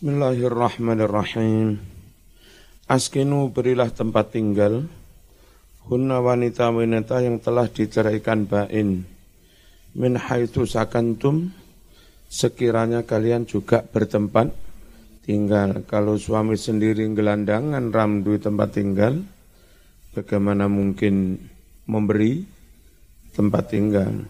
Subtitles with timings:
[0.00, 1.76] Bismillahirrahmanirrahim.
[2.88, 4.88] Askinu berilah tempat tinggal
[5.92, 9.04] hunna wanita-wanita yang telah diceraikan bain
[9.92, 11.52] min haitsu sakantum
[12.32, 14.48] sekiranya kalian juga bertempat
[15.28, 15.84] tinggal.
[15.84, 19.20] Kalau suami sendiri gelandangan ramdu tempat tinggal,
[20.16, 21.36] bagaimana mungkin
[21.84, 22.48] memberi
[23.36, 24.24] tempat tinggal?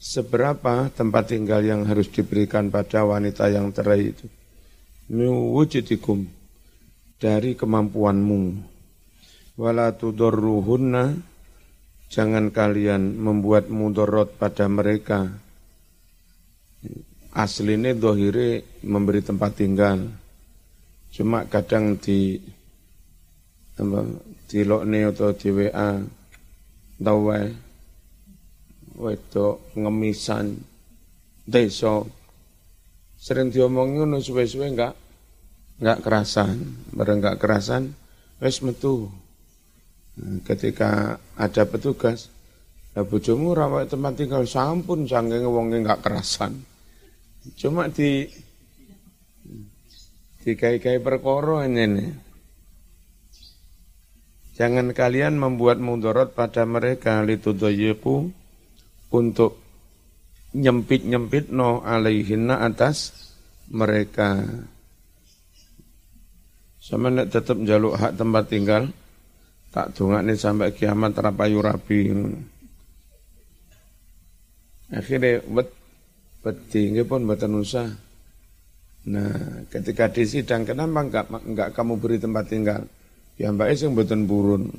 [0.00, 4.43] Seberapa tempat tinggal yang harus diberikan pada wanita yang cerai itu?
[5.10, 6.24] Wujudikum
[7.20, 8.72] dari kemampuanmu.
[9.54, 11.14] Wala tudorruhunna
[12.10, 15.30] jangan kalian membuat mudorot pada mereka.
[17.34, 20.06] Aslinya dohire memberi tempat tinggal.
[21.10, 22.38] Cuma kadang di
[23.74, 24.06] apa,
[24.46, 25.98] di lokne atau di WA
[26.94, 27.40] dawe
[28.94, 30.54] wedok ngemisan
[31.42, 32.06] desa
[33.24, 34.92] sering diomongin ngono suwe-suwe enggak
[35.80, 37.96] enggak kerasan, bareng enggak kerasan
[38.36, 39.08] wis metu.
[40.20, 42.28] Nah, ketika ada petugas,
[42.92, 46.68] ya bojomu rawat tempat tinggal sampun saking wonge enggak kerasan.
[47.56, 48.28] Cuma di
[50.44, 52.12] di kai-kai perkara ini.
[54.54, 58.28] Jangan kalian membuat mudorot pada mereka litudayiku
[59.10, 59.63] untuk
[60.54, 63.12] nyempit-nyempit no alaihinna atas
[63.68, 64.46] mereka.
[66.78, 68.92] Sama nek tetap jaluk hak tempat tinggal,
[69.74, 72.12] tak nih sampai kiamat terapayu rapi.
[74.94, 75.68] Akhirnya bet
[76.44, 77.88] beti pun betul usah.
[79.04, 82.82] Nah, ketika di sidang kenapa enggak enggak kamu beri tempat tinggal?
[83.40, 84.70] Ya mbak yang betul burun.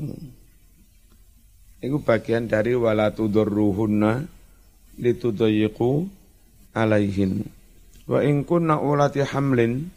[1.82, 4.35] Itu bagian dari walatudurruhunna
[5.00, 6.08] litudayiku
[6.76, 7.48] alaihin.
[8.06, 9.90] Wa in kunna ulati hamlin,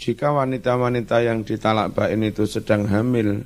[0.00, 3.44] jika wanita-wanita yang ditalak bain itu sedang hamil,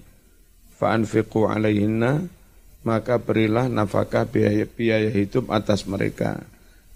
[0.78, 2.24] fa'anfiqu alaihinna,
[2.86, 6.38] maka berilah nafkah biaya, biaya hidup atas mereka.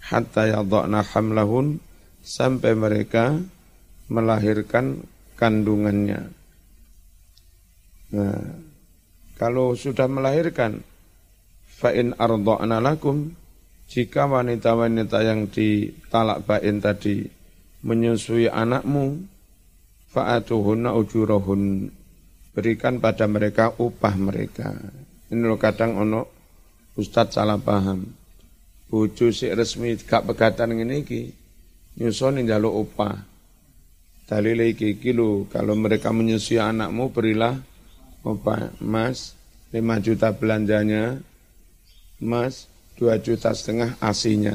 [0.01, 1.83] Hatta yadha'na hamlahun,
[2.23, 3.37] sampai mereka
[4.07, 5.03] melahirkan
[5.35, 6.31] kandungannya.
[8.11, 8.39] Nah,
[9.35, 10.79] kalau sudah melahirkan,
[11.81, 13.33] fa'in ardha'na lakum,
[13.91, 17.27] jika wanita-wanita yang ditalak bain tadi
[17.83, 19.19] menyusui anakmu,
[20.15, 21.91] fa'atuhunna ujurahun,
[22.55, 24.71] berikan pada mereka upah mereka.
[25.27, 26.23] Ini lo kadang ono
[26.95, 28.07] Ustadz salah paham.
[28.87, 31.21] Bucu si resmi gak pegatan ini ki,
[31.99, 33.27] nyusoni jalo upah.
[34.23, 37.59] Dalil iki kilo, kalau mereka menyusui anakmu berilah
[38.23, 38.71] upah.
[38.79, 39.35] Mas,
[39.75, 41.19] 5 juta belanjanya,
[42.23, 42.70] Mas,
[43.01, 44.53] dua juta setengah asinya.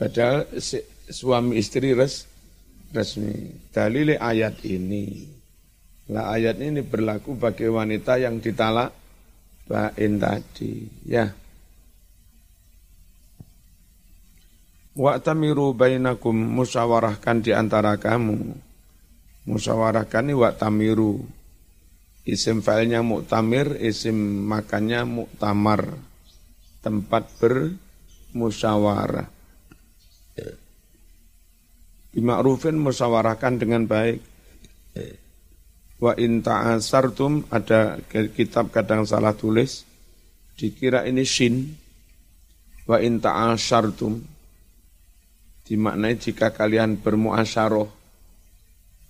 [0.00, 0.48] Padahal
[1.12, 2.24] suami istri res,
[2.96, 3.52] resmi.
[3.68, 5.28] Dalil ayat ini.
[6.08, 8.96] Lah ayat ini berlaku bagi wanita yang ditalak
[9.68, 10.88] bain tadi.
[11.04, 11.36] Ya.
[14.96, 18.56] Wa'tamiru bainakum musyawarahkan di antara kamu.
[19.44, 21.20] Musyawarahkan ini wa'tamiru.
[22.24, 24.16] Isim filenya muktamir, isim
[24.48, 26.13] makannya muktamar
[26.84, 29.32] tempat bermusyawarah.
[32.12, 34.20] Bima'rufin musyawarahkan dengan baik.
[35.98, 37.98] Wa in ta'asartum ada
[38.36, 39.88] kitab kadang salah tulis
[40.54, 41.74] dikira ini shin.
[42.84, 44.20] Wa in ta'asartum
[45.64, 47.88] dimaknai jika kalian bermuasyarah.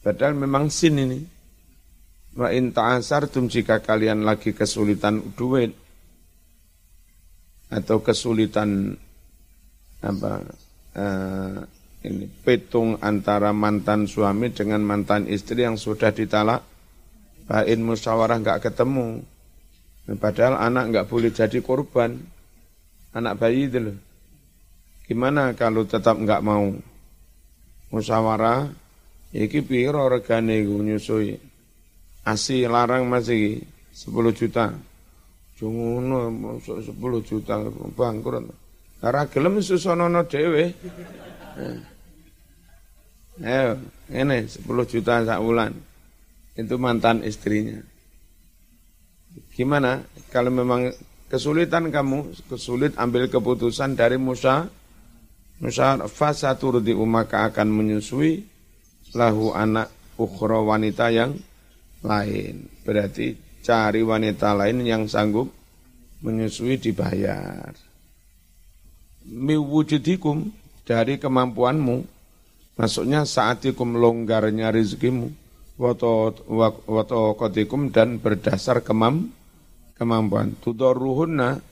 [0.00, 1.20] Padahal memang sin ini.
[2.38, 5.83] Wa in ta'asartum jika kalian lagi kesulitan duit
[7.72, 8.96] atau kesulitan
[10.04, 10.44] apa
[10.96, 11.64] uh,
[12.04, 16.60] ini petung antara mantan suami dengan mantan istri yang sudah ditalak
[17.48, 19.24] bain musyawarah nggak ketemu.
[20.20, 22.20] Padahal anak nggak boleh jadi korban.
[23.16, 23.96] Anak bayi itu loh.
[25.08, 26.76] Gimana kalau tetap nggak mau
[27.88, 28.68] musyawarah?
[29.32, 31.40] Iki piro regane nyusui?
[32.24, 34.72] Asi larang masih 10 juta
[35.64, 37.56] Jungono masuk 10 juta
[37.96, 38.52] bangkrut.
[39.00, 40.76] Ora gelem susonono dhewe.
[43.40, 43.72] Eh,
[44.12, 45.72] ini 10 juta sak bulan.
[46.52, 47.80] Itu mantan istrinya.
[49.56, 50.92] Gimana kalau memang
[51.32, 54.68] kesulitan kamu, kesulit ambil keputusan dari Musa,
[55.64, 58.44] Musa fasaturdi umaka akan menyusui
[59.16, 59.88] lahu anak
[60.20, 61.32] ukhra wanita yang
[62.04, 62.68] lain.
[62.84, 65.48] Berarti cari wanita lain yang sanggup
[66.20, 67.72] menyusui dibayar.
[69.24, 70.52] Miwujudikum
[70.84, 72.12] dari kemampuanmu
[72.74, 75.30] Maksudnya saatikum longgarnya rizkimu,
[75.78, 79.30] wato kotikum dan berdasar kemam,
[79.94, 80.58] kemampuan.
[80.58, 81.62] Tudoruhunna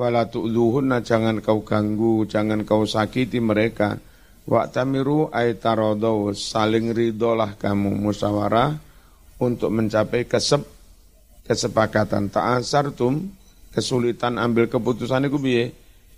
[0.00, 4.00] wala tu'luhunna jangan kau ganggu, jangan kau sakiti mereka.
[4.48, 8.80] Waktamiru aitarodo saling ridolah kamu musyawarah
[9.36, 10.64] untuk mencapai kesep,
[11.46, 12.28] kesepakatan.
[12.28, 13.30] Ta'asartum
[13.70, 15.64] kesulitan ambil keputusan itu biye.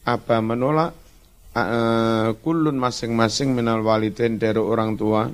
[0.09, 0.97] Apa menolak
[1.53, 5.29] uh, kulun masing-masing minal walidin dari orang tua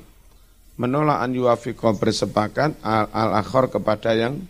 [0.75, 4.43] menolak an yuafiqo bersepakat al, al akhor kepada yang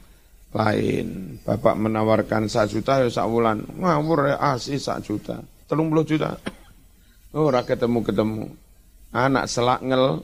[0.56, 1.38] lain.
[1.46, 3.62] Bapak menawarkan sak juta ya sak wulan.
[3.78, 5.44] Ngawur ya asih sak juta.
[5.70, 6.42] Telung puluh juta.
[7.36, 8.50] Oh, ora ketemu-ketemu.
[9.12, 10.24] Anak selak ngel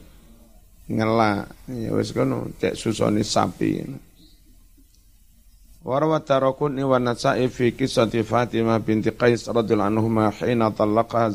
[0.89, 1.45] ngela.
[1.69, 3.85] Ya wis kono cek susoni sapi.
[5.81, 11.33] Tarakun wa nasa'i fi kisati Fatimah binti Qais radhiyallahu anhuma hina talaqaha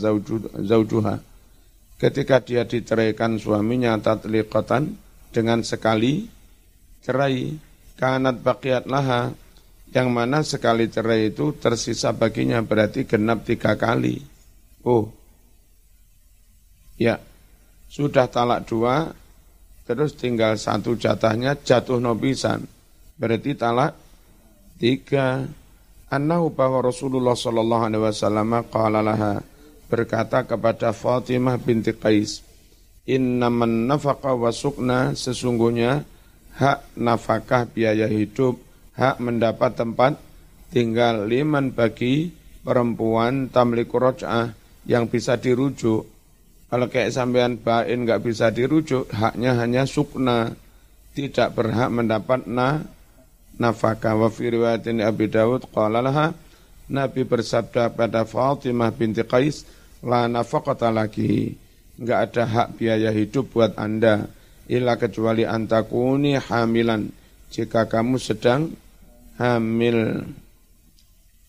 [0.62, 1.19] zawjuha.
[1.98, 4.94] Ketika dia diceraikan suaminya tatliqatan
[5.34, 6.31] dengan sekali
[7.02, 7.58] cerai
[7.98, 9.34] kanat baqiyat laha
[9.90, 14.22] yang mana sekali cerai itu tersisa baginya berarti genap tiga kali.
[14.87, 15.10] Oh,
[16.94, 17.19] ya
[17.90, 19.10] sudah talak dua,
[19.90, 22.62] terus tinggal satu jatahnya jatuh nobisan.
[23.16, 24.05] Berarti talak
[24.76, 25.49] Tiga,
[26.12, 29.40] annahu bahwa Rasulullah sallallahu alaihi wasallam qala laha
[29.88, 32.44] berkata kepada Fatimah binti Qais,
[33.08, 36.05] "Innaman nafaqa wa sukna sesungguhnya
[36.61, 38.61] hak nafkah biaya hidup,
[38.96, 40.20] hak mendapat tempat
[40.69, 44.52] tinggal liman bagi perempuan tamliku roj'ah
[44.84, 46.05] yang bisa dirujuk.
[46.67, 50.52] Kalau kayak sampean bain nggak bisa dirujuk, haknya hanya sukna,
[51.14, 52.82] tidak berhak mendapat na
[53.56, 56.32] nafkah wa fi riwayatin Abi Dawud qala laha
[56.86, 59.66] Nabi bersabda pada Fatimah binti Qais
[60.06, 61.56] la nafaqata lagi
[61.98, 64.28] enggak ada hak biaya hidup buat Anda
[64.70, 67.10] illa kecuali antakuni hamilan.
[67.46, 68.74] Jika kamu sedang
[69.38, 70.26] hamil.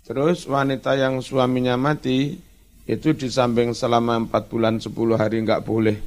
[0.07, 2.37] Terus wanita yang suaminya mati
[2.87, 5.97] itu di samping selama empat bulan sepuluh hari enggak boleh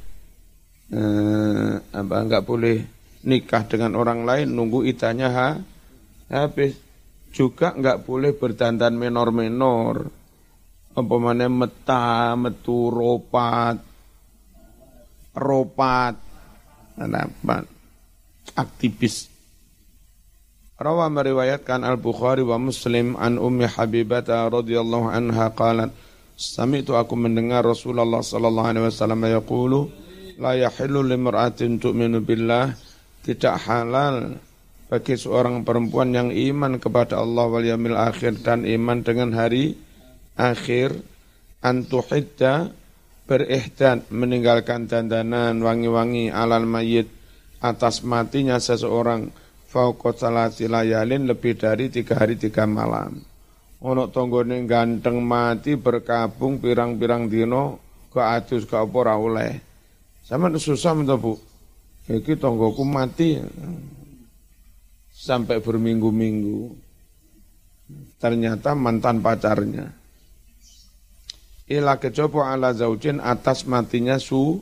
[0.88, 2.81] eh, apa enggak boleh
[3.29, 5.49] nikah dengan orang lain nunggu idahnya ha
[6.31, 6.79] habis.
[7.31, 10.09] Juga nggak boleh berdandan menor-menor.
[10.94, 13.79] Apa mana meta metu ropat.
[15.35, 16.15] Ropat.
[16.99, 17.56] Apa
[18.55, 19.31] aktivis.
[20.81, 25.93] Rawa meriwayatkan Al-Bukhari wa Muslim an Ummi Habibah radhiyallahu anha qalat
[26.41, 29.93] Sami'tu aku mendengar Rasulullah sallallahu alaihi wasallam yaqulu
[30.41, 32.73] la yahillu limra'atin tu'minu billah
[33.21, 34.41] tidak halal
[34.91, 39.79] bagi seorang perempuan yang iman kepada Allah wal yamil akhir dan iman dengan hari
[40.35, 40.99] akhir
[41.63, 42.75] antuhidda
[43.31, 47.07] berihdan meninggalkan dandanan wangi-wangi alal mayit
[47.63, 49.31] atas matinya seseorang
[49.71, 53.23] fauqat salati layalin lebih dari tiga hari tiga malam.
[53.87, 57.79] Ono tonggone ganteng mati berkabung pirang-pirang dino
[58.11, 59.63] ke atus ke apa oleh.
[60.27, 61.39] Sama susah minta Bu.
[62.11, 63.39] Iki tonggoku mati
[65.21, 66.73] sampai berminggu-minggu.
[68.17, 69.93] Ternyata mantan pacarnya.
[71.69, 74.57] Ila kecopo ala zaujin atas matinya su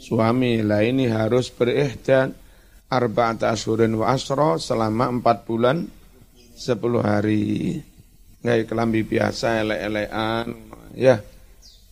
[0.00, 0.64] suami.
[0.64, 2.32] Lah ini harus berihdan
[2.88, 5.84] arba'at ashurin wa asro selama empat bulan
[6.56, 7.76] sepuluh hari.
[8.40, 10.46] Nggak kelambi biasa, ele-elean.
[10.96, 11.20] Ya,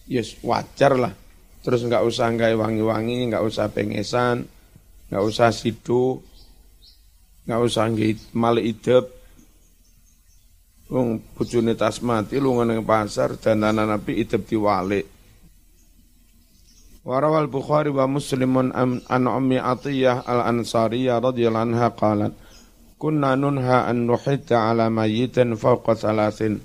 [0.09, 1.13] yes wajar lah.
[1.61, 4.47] Terus nggak usah nggak wangi-wangi, nggak usah pengesan,
[5.11, 6.23] nggak usah sidu,
[7.47, 9.07] nggak usah nggih mal idep.
[10.87, 15.07] Wong bojone tas mati lu nang pasar dandanan api idep diwalik.
[17.07, 22.35] Warawal Bukhari wa Muslimun an Ummi Atiyah Al-Ansariyah radhiyallahu anha qalat
[22.99, 26.59] Kunna nunha an nuhidda ala mayyitin fawqa salasin.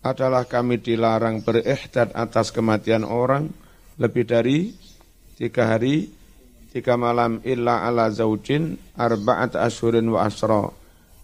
[0.00, 3.52] Adalah kami dilarang berihtad atas kematian orang
[4.00, 4.72] lebih dari
[5.36, 6.08] tiga hari
[6.78, 10.70] tiga malam illa ala zaujin arba'at ashurin wa asra.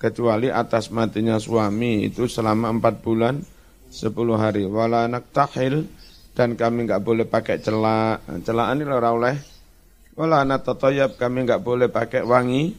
[0.02, 3.38] Kecuali atas matinya suami itu selama empat bulan
[3.86, 4.66] sepuluh hari.
[4.66, 5.86] Wala tahil
[6.34, 8.26] dan kami enggak boleh pakai celak.
[8.42, 9.38] Celaan ini ora oleh.
[10.18, 12.74] Wala natatoyab kami enggak boleh pakai wangi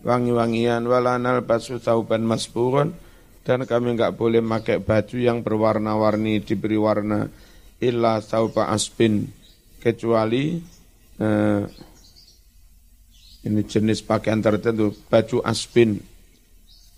[0.00, 0.80] wangi-wangian.
[0.88, 2.96] Wala nalbasu tauban masburun
[3.44, 7.28] dan kami enggak boleh pakai baju yang berwarna-warni diberi warna
[7.78, 9.28] illa tauba asbin.
[9.78, 10.58] Kecuali
[11.20, 11.62] eh,
[13.46, 16.02] ini jenis pakaian tertentu, baju aspin.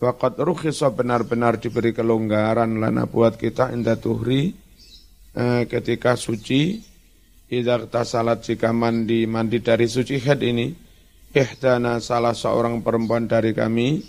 [0.00, 4.56] Waqat rukhisa benar-benar diberi kelonggaran lana buat kita indah tuhri
[5.36, 6.80] eh, ketika suci.
[7.48, 10.72] Idza tasalat jika mandi mandi dari suci head ini.
[11.28, 14.00] Ihdana salah seorang perempuan dari kami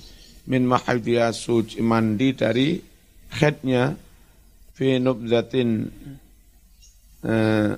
[0.48, 2.80] min mahaidiya suci mandi dari
[3.36, 3.92] headnya
[4.72, 5.70] fi nubzatin
[7.28, 7.72] eh,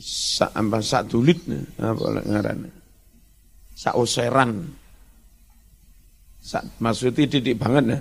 [0.00, 1.44] sa, apa sak dulit
[1.76, 2.79] apa ngarannya
[3.80, 4.76] sak useran
[6.44, 8.00] sak maksudnya didik banget ya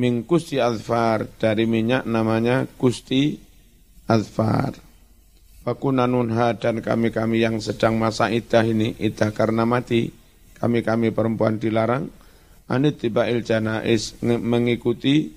[0.00, 3.36] min kusti azfar dari minyak namanya kusti
[4.08, 4.72] azfar
[5.62, 10.10] Fakunanunha dan kami-kami yang sedang masa idah ini, idah karena mati,
[10.58, 12.10] kami-kami perempuan dilarang,
[12.66, 15.30] anit tiba janais mengikuti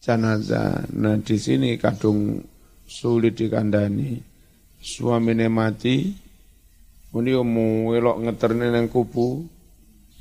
[0.00, 0.88] jenazah.
[0.96, 2.40] Nah di sini kadung
[2.88, 4.16] sulit dikandani.
[4.80, 6.08] Suamine mati,
[7.10, 9.42] ini mau elok ngeterne nang kupu,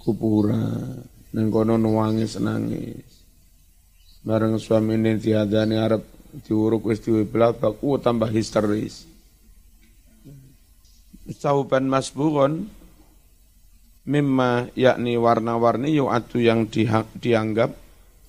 [0.02, 1.06] kuburan,
[1.38, 3.06] nang kono nuangis nangis.
[4.26, 6.02] Bareng suamine tiadani arep
[6.46, 9.06] diuruk wis diwebelah baku tambah histeris.
[11.30, 12.66] Sauban masburon
[14.10, 16.66] mimma yakni warna-warni yu'atu yang
[17.22, 17.78] dianggap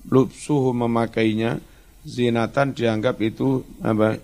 [0.05, 1.64] lupsuhu memakainya
[2.05, 4.21] zinatan dianggap itu apa?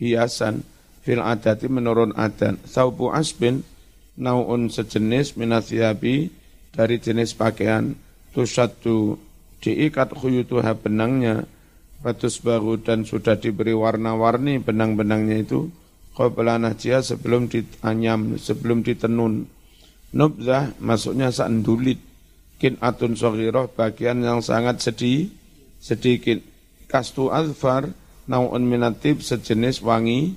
[0.00, 0.60] Hiasan
[1.06, 3.62] fil adati menurun adat saubu asbin
[4.18, 6.34] naun sejenis minathiabi
[6.74, 7.94] dari jenis pakaian
[8.34, 9.14] tusatu
[9.62, 11.46] diikat khuyutuha benangnya
[12.02, 15.70] batus baru dan sudah diberi warna-warni benang-benangnya itu
[16.16, 19.44] qabla najia sebelum ditanyam, sebelum ditenun.
[20.16, 22.00] Nubzah masuknya sandulit.
[22.56, 25.28] Kin atun sogiroh bagian yang sangat sedih,
[25.76, 26.40] sedikit.
[26.88, 27.92] Kastu azfar
[28.24, 30.32] nau'un minatib sejenis wangi,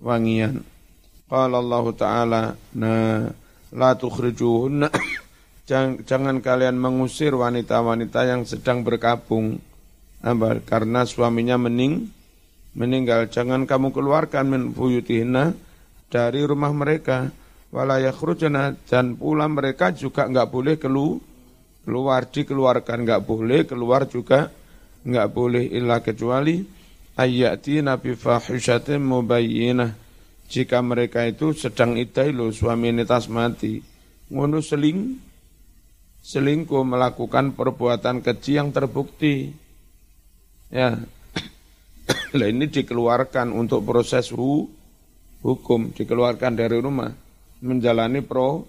[0.00, 0.64] wangian.
[1.28, 2.42] Qala Allah Ta'ala,
[2.76, 2.94] na
[3.74, 4.88] la tukhrijuhunna,
[5.68, 9.58] jangan, jangan kalian mengusir wanita-wanita yang sedang berkabung.
[10.64, 12.08] Karena suaminya mening,
[12.74, 13.30] meninggal.
[13.30, 15.54] Jangan kamu keluarkan min buyutihinna
[16.10, 17.30] dari rumah mereka.
[17.74, 21.18] Wala yakhrujna dan pula mereka juga enggak boleh kelu,
[21.82, 23.02] keluar dikeluarkan.
[23.02, 24.48] Enggak boleh keluar juga
[25.04, 26.83] enggak boleh illa kecuali
[27.18, 29.94] ayati nabi fahishatin mubayyinah
[30.50, 33.80] jika mereka itu sedang idai lo suami netas mati
[34.30, 35.18] ngono seling
[36.24, 39.52] selingkuh melakukan perbuatan keji yang terbukti
[40.72, 40.98] ya
[42.38, 44.68] lah ini dikeluarkan untuk proses hu,
[45.40, 47.12] hukum, dikeluarkan dari rumah,
[47.64, 48.64] menjalani pro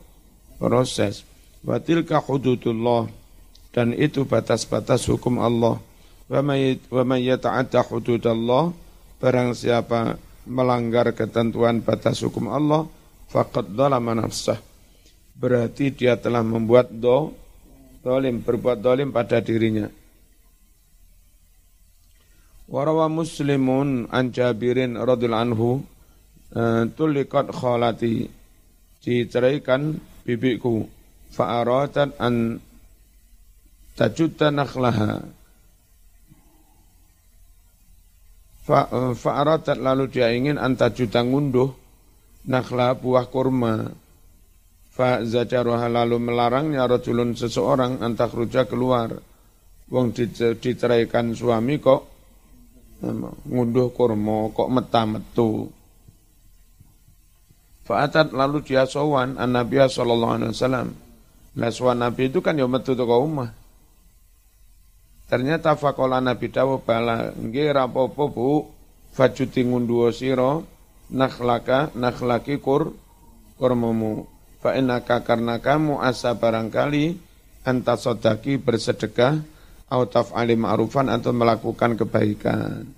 [0.60, 1.28] proses.
[1.66, 3.10] Watilka hududullah
[3.74, 5.82] dan itu batas-batas hukum Allah.
[6.26, 8.74] Wa may yata'adda hududallah
[9.22, 10.18] barang siapa
[10.50, 12.90] melanggar ketentuan batas hukum Allah
[13.30, 14.58] faqad dzalama nafsah.
[15.36, 17.36] Berarti dia telah membuat do
[18.06, 19.90] dolim, berbuat dolim pada dirinya.
[22.66, 25.86] Warawa muslimun an Jabirin anhu
[26.50, 28.26] eh, tulikat khalati
[29.06, 30.82] diceraikan bibiku
[31.30, 32.58] fa'aratat an
[33.94, 35.26] tajuta nakhlaha eh,
[38.66, 41.70] fa'aratat lalu dia ingin tajuta ngunduh
[42.50, 43.86] nakhla buah kurma
[44.96, 49.14] fa'zajaruha lalu melarangnya rajulun seseorang antakhruja keluar
[49.90, 50.18] wong
[50.58, 52.16] diceraikan suami kok
[53.46, 55.70] ngunduh kurma kok meta metu.
[57.86, 60.88] Fa'atat lalu dia sowan an Nabi sallallahu alaihi wasallam.
[62.02, 63.65] Nabi itu kan ya metu teko omah.
[65.26, 68.50] Ternyata fakola Nabi dawuh bala nggih rapopo Bu
[69.16, 70.62] fajuti ngunduh sira
[71.10, 72.94] nakhlaka nakhlaki kur
[73.58, 74.30] kurmamu
[74.62, 77.18] fa innaka karena kamu asa barangkali
[77.66, 79.56] anta sodaki bersedekah
[79.86, 82.90] atau taf'ali ma'rufan atau melakukan kebaikan.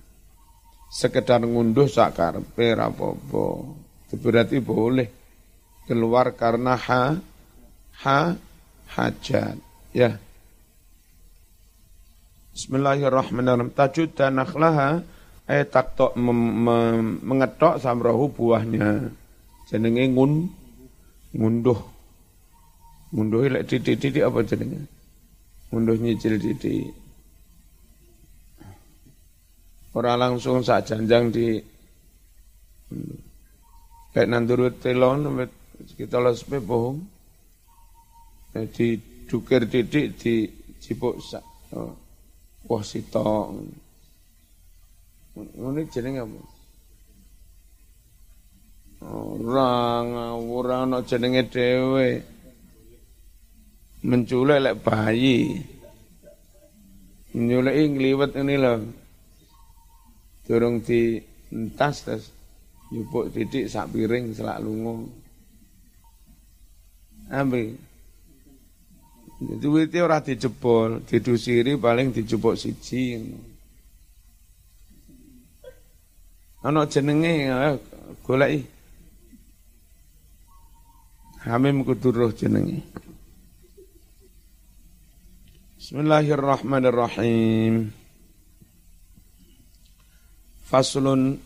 [0.87, 3.75] Sekedar ngunduh sakar perapopo.
[4.07, 5.07] Berarti boleh
[5.83, 7.19] keluar karena ha,
[8.07, 8.19] ha,
[8.95, 9.59] hajat.
[9.91, 10.15] Ya.
[12.57, 13.69] Bismillahirrahmanirrahim.
[13.69, 15.05] Tajud dan nakhlaha
[15.45, 19.13] eh taktok mengetok samrohu buahnya.
[19.69, 20.49] Jenenge ngun
[21.37, 21.77] ngunduh.
[23.13, 24.89] Ngunduh lek titik-titik apa jenenge?
[25.69, 26.81] Munduh nyicil di
[29.93, 31.61] Orang langsung sak janjang di
[34.17, 35.45] kayak nandurut telon
[35.93, 37.05] kita sepe bohong.
[38.49, 38.97] Jadi
[39.29, 40.49] dukir didik di
[40.81, 41.45] cipuk sak.
[41.77, 42.06] Oh.
[42.67, 43.47] Wah sitok.
[45.37, 46.39] Ini jenenge apa?
[49.07, 50.05] Orang
[50.49, 52.21] orang no jenenge dhewe
[54.03, 55.63] menculik lek bayi.
[57.37, 58.79] Nyuleki ngliwet ini loh.
[60.47, 61.19] Durung di
[61.53, 62.23] entas tes
[62.87, 65.11] Nyupuk titik sak piring selak lungo.
[67.27, 67.75] Ambil.
[69.37, 73.21] Duwite ora dijebol, didusiri paling dijupuk siji.
[76.65, 77.53] Ana jenenge
[78.25, 78.65] goleki.
[81.45, 82.81] Hamim kuduruh jenenge.
[85.77, 87.93] Bismillahirrahmanirrahim.
[90.65, 91.37] Faslun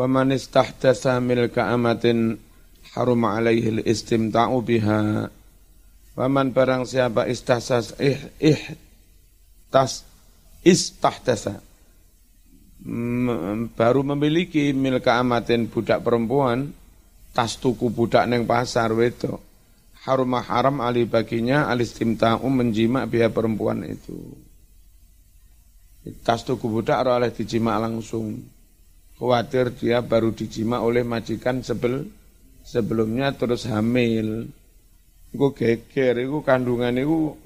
[0.00, 2.40] wa man istahdatsa milka amatin
[2.96, 5.28] harum alaihi al-istimta'u biha.
[6.16, 8.62] Wa man barang siapa istahsas ih ih
[9.68, 10.00] tas
[10.64, 11.60] istahdasa
[13.76, 16.72] baru memiliki milka amatin budak perempuan
[17.36, 19.44] tas tuku budak neng pasar wedok
[20.06, 24.14] harum haram ali baginya alistimta'u menjima biaya perempuan itu.
[26.22, 28.38] Tas tuku budak oleh dijima langsung.
[29.18, 32.06] Khawatir dia baru dijima oleh majikan sebel
[32.62, 34.46] sebelumnya terus hamil.
[35.36, 37.36] Iku geger, iku kandungan iku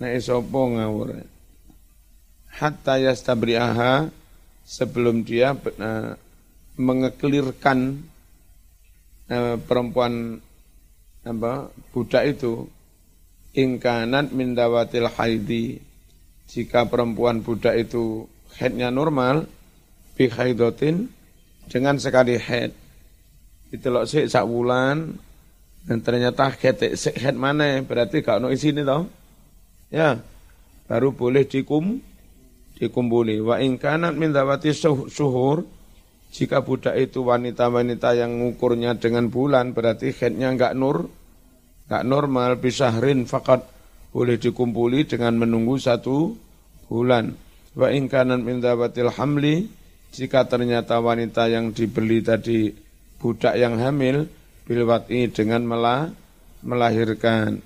[0.00, 1.20] nek sapa ngawur.
[2.48, 4.08] Hatta yastabri'aha
[4.64, 6.16] sebelum dia uh,
[6.80, 8.00] mengeklirkan
[9.28, 10.40] uh, perempuan
[11.20, 12.64] apa budak itu
[13.52, 15.76] ingkanat min dawatil haidi
[16.48, 18.24] jika perempuan budak itu
[18.56, 19.44] headnya normal
[20.16, 21.12] bi haidotin
[21.68, 22.72] dengan sekali head.
[23.68, 25.20] Ditelok sik sak wulan
[25.84, 26.52] dan ternyata
[26.96, 29.08] sik head mana berarti gak ono isine toh.
[29.88, 30.20] Ya.
[30.90, 32.02] Baru boleh dikum
[32.76, 33.38] dikumpuli.
[33.38, 35.62] Wa in kanat min dawati suhur
[36.30, 41.10] jika budak itu wanita-wanita yang ngukurnya dengan bulan berarti headnya enggak nur
[41.86, 43.66] enggak normal bisahrin fakat
[44.10, 46.34] boleh dikumpuli dengan menunggu satu
[46.90, 47.30] bulan.
[47.78, 49.70] Wa in kanat min dawatil hamli
[50.10, 52.74] jika ternyata wanita yang dibeli tadi
[53.22, 54.26] budak yang hamil
[54.64, 56.10] bilwati dengan melah,
[56.64, 57.60] melahirkan.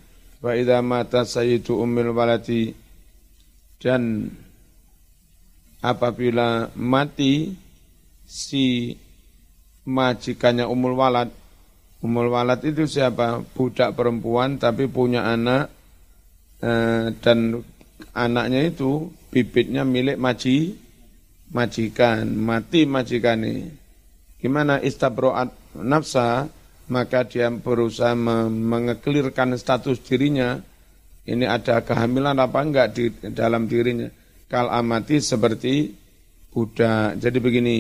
[0.45, 2.75] Wa idza mata sayyidu ummil waladi
[3.81, 4.29] dan
[5.81, 7.53] apabila mati
[8.25, 8.93] si
[9.89, 11.29] majikannya umul walad.
[12.05, 13.41] Umul walad itu siapa?
[13.57, 15.73] Budak perempuan tapi punya anak
[16.61, 17.39] eh, dan
[18.13, 20.77] anaknya itu bibitnya milik maji
[21.55, 23.71] majikan, mati majikane.
[24.43, 26.51] Gimana istabroat nafsa,
[26.89, 28.13] maka dia berusaha
[28.51, 30.61] mengeklirkan status dirinya,
[31.25, 34.13] ini ada kehamilan apa enggak di dalam dirinya.
[34.45, 35.91] Kal amati seperti
[36.53, 37.17] budak.
[37.19, 37.77] Jadi begini,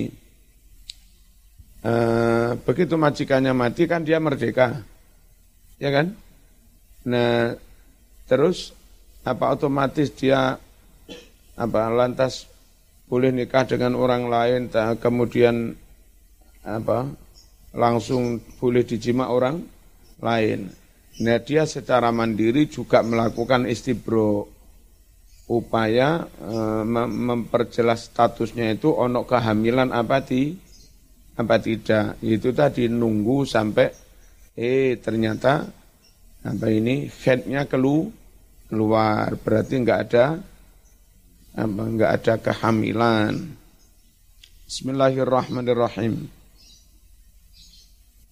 [1.84, 4.80] uh, begitu majikannya mati kan dia merdeka,
[5.76, 6.16] ya kan?
[7.04, 7.52] Nah,
[8.24, 8.72] terus
[9.24, 10.56] apa otomatis dia
[11.54, 12.48] apa lantas
[13.04, 15.76] boleh nikah dengan orang lain, kemudian
[16.64, 17.12] apa
[17.74, 19.58] langsung boleh dijima orang
[20.22, 20.70] lain.
[21.22, 24.50] Nah dia secara mandiri juga melakukan istibro
[25.46, 26.56] upaya e,
[27.06, 30.56] memperjelas statusnya itu onok kehamilan apa di
[31.36, 33.90] apa tidak itu tadi nunggu sampai
[34.56, 35.66] eh ternyata
[36.46, 38.08] apa ini headnya kelu
[38.70, 40.26] keluar berarti enggak ada
[41.54, 43.34] apa enggak ada kehamilan.
[44.64, 46.43] Bismillahirrahmanirrahim.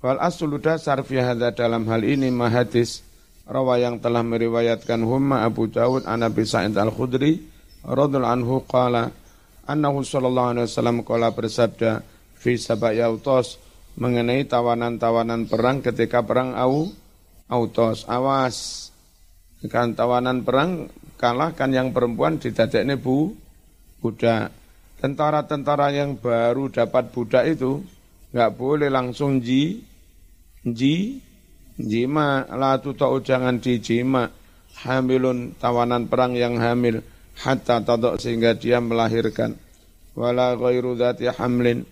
[0.03, 3.07] Wal aslu dasar fi hadza dalam hal ini mahadis
[3.47, 7.39] rawa yang telah meriwayatkan humma Abu Dawud an Abi Sa'id Al-Khudri
[7.87, 9.15] radhiyallahu anhu qala
[9.63, 12.03] annahu sallallahu alaihi wasallam qala bersabda
[12.35, 13.63] fi sabak yautos
[13.95, 16.91] mengenai tawanan-tawanan perang ketika perang au
[17.47, 18.91] autos awas
[19.71, 23.39] kan tawanan perang kalahkan yang perempuan didadekne bu
[24.03, 24.51] budak.
[24.99, 27.87] Tentara-tentara yang baru dapat budak itu
[28.35, 29.92] nggak boleh langsung ji
[30.67, 31.19] ji?
[31.73, 34.29] Jima la tau jangan dijima
[34.85, 37.03] hamilun tawanan perang yang hamil.
[37.33, 39.57] Hatta tadok sehingga dia melahirkan.
[40.13, 41.89] Wala ghairu dzati hamlin.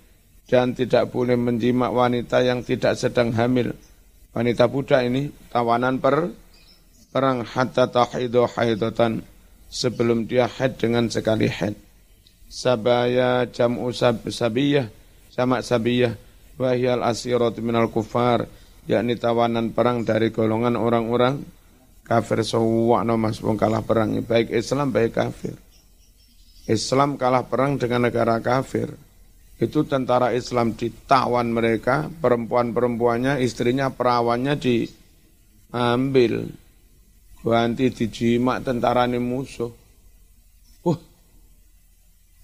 [0.50, 3.72] Dan tidak boleh menjima wanita yang tidak sedang hamil.
[4.34, 6.30] Wanita budak ini tawanan per
[7.14, 7.46] perang.
[7.46, 9.24] Hatta tahidu haidatan.
[9.70, 11.78] Sebelum dia haid dengan sekali haid.
[12.50, 14.90] Sabaya jam'u sab, sabiyah,
[15.30, 16.18] sama sabiyah,
[16.58, 18.50] wahyal asirat minal kufar,
[18.90, 21.46] yakni tawanan perang dari golongan orang-orang
[22.02, 25.54] kafir sawwa'na mas kalah perang, baik Islam baik kafir.
[26.66, 28.90] Islam kalah perang dengan negara kafir.
[29.62, 36.48] Itu tentara Islam ditawan mereka, perempuan-perempuannya, istrinya, perawannya diambil
[37.40, 39.72] Wanti dijimak tentarane musuh.
[40.84, 41.00] Wah.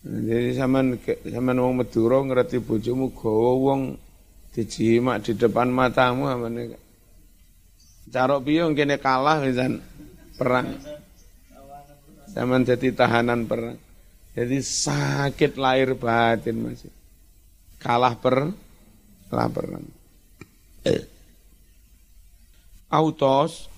[0.07, 3.81] Jadi zaman zaman wong Madura ngerti bojomu gawa wong
[4.57, 6.73] Dijimak di depan matamu apa nih?
[8.09, 9.85] Carok piye kene kalah misan
[10.41, 10.73] perang.
[12.33, 13.77] Zaman jadi tahanan perang.
[14.33, 16.93] Jadi sakit lahir batin masih.
[17.77, 18.49] Kalah per
[19.29, 19.85] laparan.
[20.87, 21.05] Eh.
[22.89, 23.69] Autos,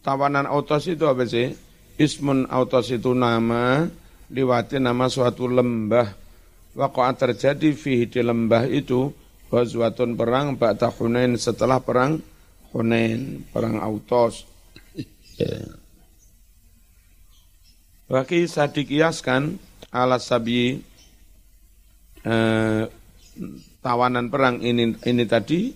[0.00, 1.52] tawanan autos itu apa sih?
[1.96, 3.86] Ismun autos itu nama,
[4.32, 6.12] liwati nama suatu lembah.
[6.76, 9.08] Wakoat terjadi fihi di lembah itu,
[9.46, 12.18] Ghazwatun perang Ba'da Hunain setelah perang
[12.74, 14.44] Hunain, perang autos.
[18.06, 19.58] Bagi saya dikiaskan
[19.94, 20.78] ala sabi
[22.26, 22.84] eh,
[23.82, 25.70] tawanan perang ini ini tadi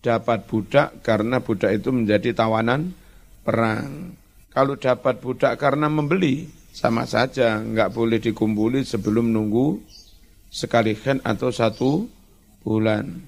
[0.00, 2.96] dapat budak karena budak itu menjadi tawanan
[3.44, 4.16] perang.
[4.50, 9.78] Kalau dapat budak karena membeli, sama saja, nggak boleh dikumpuli sebelum nunggu
[10.50, 12.19] sekali khen atau satu
[12.62, 13.24] bulan.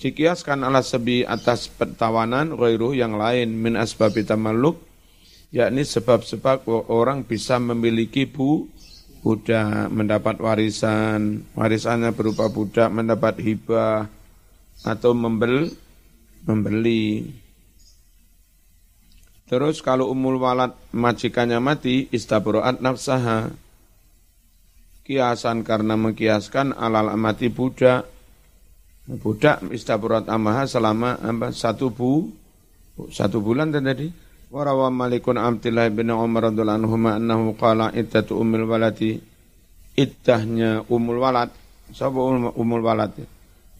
[0.00, 4.80] Dikiaskan ala sebi atas pertawanan ghairu yang lain min asbabi tamalluk,
[5.52, 8.64] yakni sebab-sebab orang bisa memiliki bu,
[9.20, 14.08] budak, mendapat warisan, warisannya berupa budak, mendapat hibah,
[14.80, 15.68] atau membel,
[16.48, 17.28] membeli.
[19.50, 23.50] Terus kalau umul walad majikannya mati, istabroat nafsaha.
[25.02, 28.06] Kiasan karena mengkiaskan alal mati budak.
[29.08, 32.28] Budak istabroat amaha selama apa, satu bu,
[33.10, 34.10] satu bulan tadi.
[34.50, 39.14] Warawa malikun amtillah bin Umar radhiallahu anhu annahu qala iddatu umul walati
[39.94, 41.54] iddahnya umul walad.
[41.94, 42.18] Sapa
[42.58, 43.14] umul walad?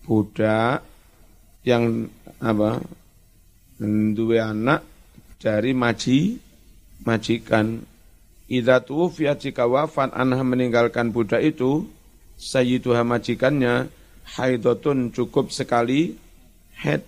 [0.06, 0.82] Budak
[1.66, 2.06] yang
[2.38, 2.78] apa?
[4.14, 4.84] Dua anak
[5.40, 6.36] dari maji
[7.00, 7.80] majikan
[8.44, 11.88] idza tuwfiat jika wafat anha meninggalkan budak itu
[12.36, 13.88] sayyiduha majikannya
[14.36, 16.14] haidotun cukup sekali.
[16.80, 17.02] Head.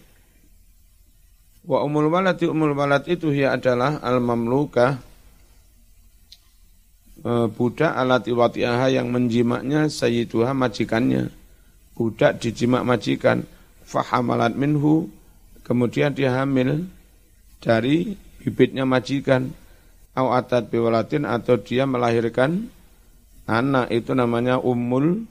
[1.62, 4.98] Wa umul walad umul walad itu ya adalah al mamlukah
[7.22, 11.30] e, budak alat iwatiaha yang menjimaknya sayyiduha majikannya.
[11.94, 13.46] Budak dijimak majikan.
[13.86, 15.08] Fahamalat minhu.
[15.62, 16.90] Kemudian dia hamil
[17.62, 19.54] dari bibitnya majikan.
[20.12, 22.68] Au atat biwalatin atau dia melahirkan
[23.48, 23.88] anak.
[23.88, 25.24] Itu namanya ummul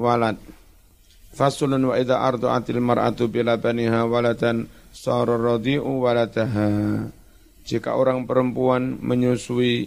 [0.00, 0.40] walad
[1.38, 7.06] fasulun wa idza arda'atil mar'atu bila baniha waladan sara radi'u waladaha
[7.62, 9.86] jika orang perempuan menyusui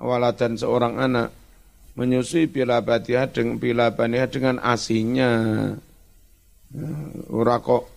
[0.00, 1.28] waladan seorang anak
[2.00, 5.30] menyusui bila batiha dengan bila baniha dengan asinya
[7.28, 7.92] ora kok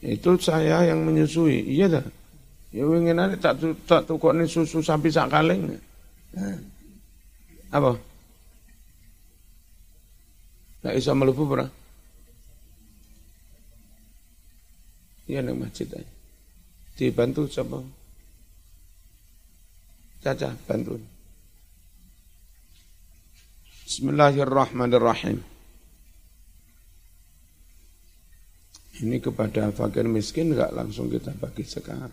[0.00, 1.60] itu saya yang menyusui.
[1.60, 2.06] Iya dah.
[2.70, 5.76] Ya ingin tak tak tukok ni susu sapi sak kaleng.
[7.74, 7.98] Apa?
[10.80, 11.70] Tak bisa melebu pernah.
[15.28, 16.08] Iya nih masjid aja.
[16.96, 17.78] Dibantu siapa?
[20.20, 21.00] Caca bantu.
[23.86, 25.38] Bismillahirrahmanirrahim.
[29.00, 32.12] Ini kepada fakir miskin enggak langsung kita bagi sekarang.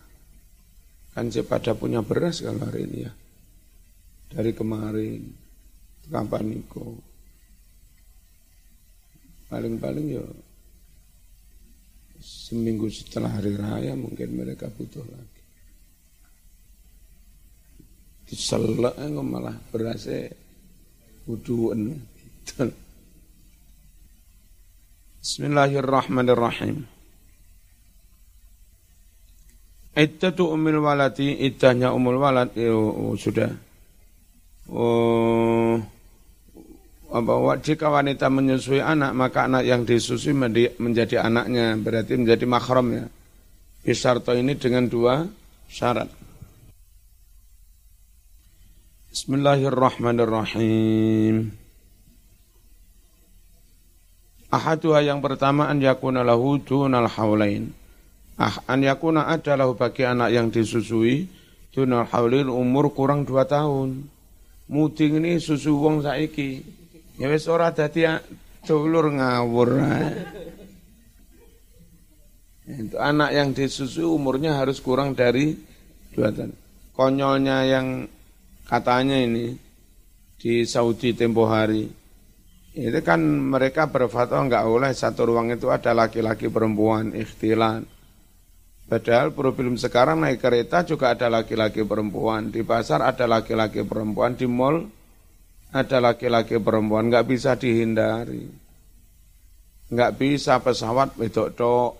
[1.12, 3.12] Kan pada punya beras kalau hari ini ya.
[4.32, 5.22] Dari kemarin,
[6.08, 6.64] kapan.
[9.48, 10.24] Paling-paling ya
[12.20, 15.44] seminggu setelah hari raya mungkin mereka butuh lagi.
[18.28, 20.36] Diselek malah berasnya
[21.24, 21.96] wuduan.
[25.24, 26.88] Bismillahirrahmanirrahim.
[29.98, 33.50] Iddatu umil walati, iddahnya umul walad, ya, oh, sudah.
[34.70, 35.82] Oh,
[37.08, 40.36] apa, jika wanita menyusui anak, maka anak yang disusui
[40.76, 43.08] menjadi anaknya, berarti menjadi mahram ya.
[43.88, 45.24] Bisarto ini dengan dua
[45.72, 46.12] syarat.
[49.08, 51.56] Bismillahirrahmanirrahim.
[54.48, 57.72] Ahaduha yang pertama an yakuna lahu dunal haulain.
[58.36, 61.32] Ah, an yakuna ada lahu bagi anak yang disusui
[61.72, 64.04] dunal haulin umur kurang dua tahun.
[64.68, 66.76] Muding ini susu wong saiki.
[67.18, 68.06] Ya wis ora dadi
[68.62, 69.70] dulur ngawur.
[72.68, 75.58] Itu anak yang disusui umurnya harus kurang dari
[76.14, 76.54] dua tahun.
[76.94, 78.06] Konyolnya yang
[78.68, 79.56] katanya ini
[80.38, 81.90] di Saudi tempo hari
[82.78, 87.82] itu kan mereka berfatwa enggak oleh satu ruang itu ada laki-laki perempuan ikhtilan.
[88.88, 94.46] Padahal problem sekarang naik kereta juga ada laki-laki perempuan, di pasar ada laki-laki perempuan, di
[94.48, 94.86] mall
[95.72, 98.48] ada laki-laki perempuan, enggak bisa dihindari.
[99.88, 101.92] Enggak bisa pesawat wedok tok,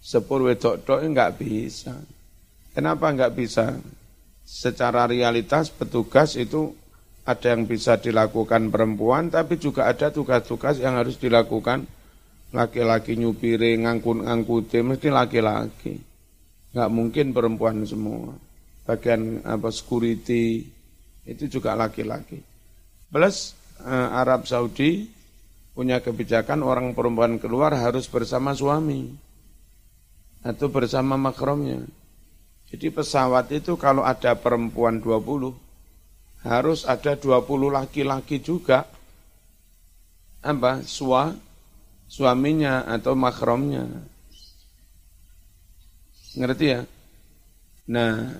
[0.00, 1.96] sepur wedok tok enggak bisa.
[2.72, 3.76] Kenapa enggak bisa?
[4.46, 6.72] Secara realitas petugas itu
[7.26, 11.88] ada yang bisa dilakukan perempuan, tapi juga ada tugas-tugas yang harus dilakukan
[12.54, 15.98] laki-laki nyupire, ngangkut-ngangkute, mesti laki-laki.
[16.72, 18.36] Enggak mungkin perempuan semua.
[18.86, 20.62] Bagian apa security
[21.26, 22.55] itu juga laki-laki.
[23.10, 25.06] Plus eh, Arab Saudi
[25.76, 29.12] punya kebijakan orang perempuan keluar harus bersama suami
[30.46, 31.84] atau bersama makromnya.
[32.66, 35.54] Jadi pesawat itu kalau ada perempuan 20,
[36.42, 38.86] harus ada 20 laki-laki juga.
[40.42, 40.82] Apa?
[40.82, 41.34] Sua,
[42.10, 43.86] suaminya atau makromnya.
[46.38, 46.82] Ngerti ya?
[47.86, 48.34] Nah,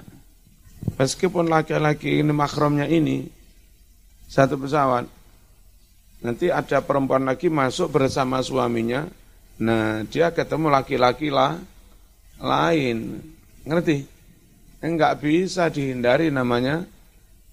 [0.99, 3.36] meskipun laki-laki ini makromnya ini,
[4.27, 5.07] satu pesawat,
[6.25, 9.05] Nanti ada perempuan lagi masuk bersama suaminya.
[9.61, 11.61] Nah, dia ketemu laki-laki lah
[12.41, 13.21] lain.
[13.63, 14.03] Ngerti?
[14.81, 16.85] Enggak bisa dihindari namanya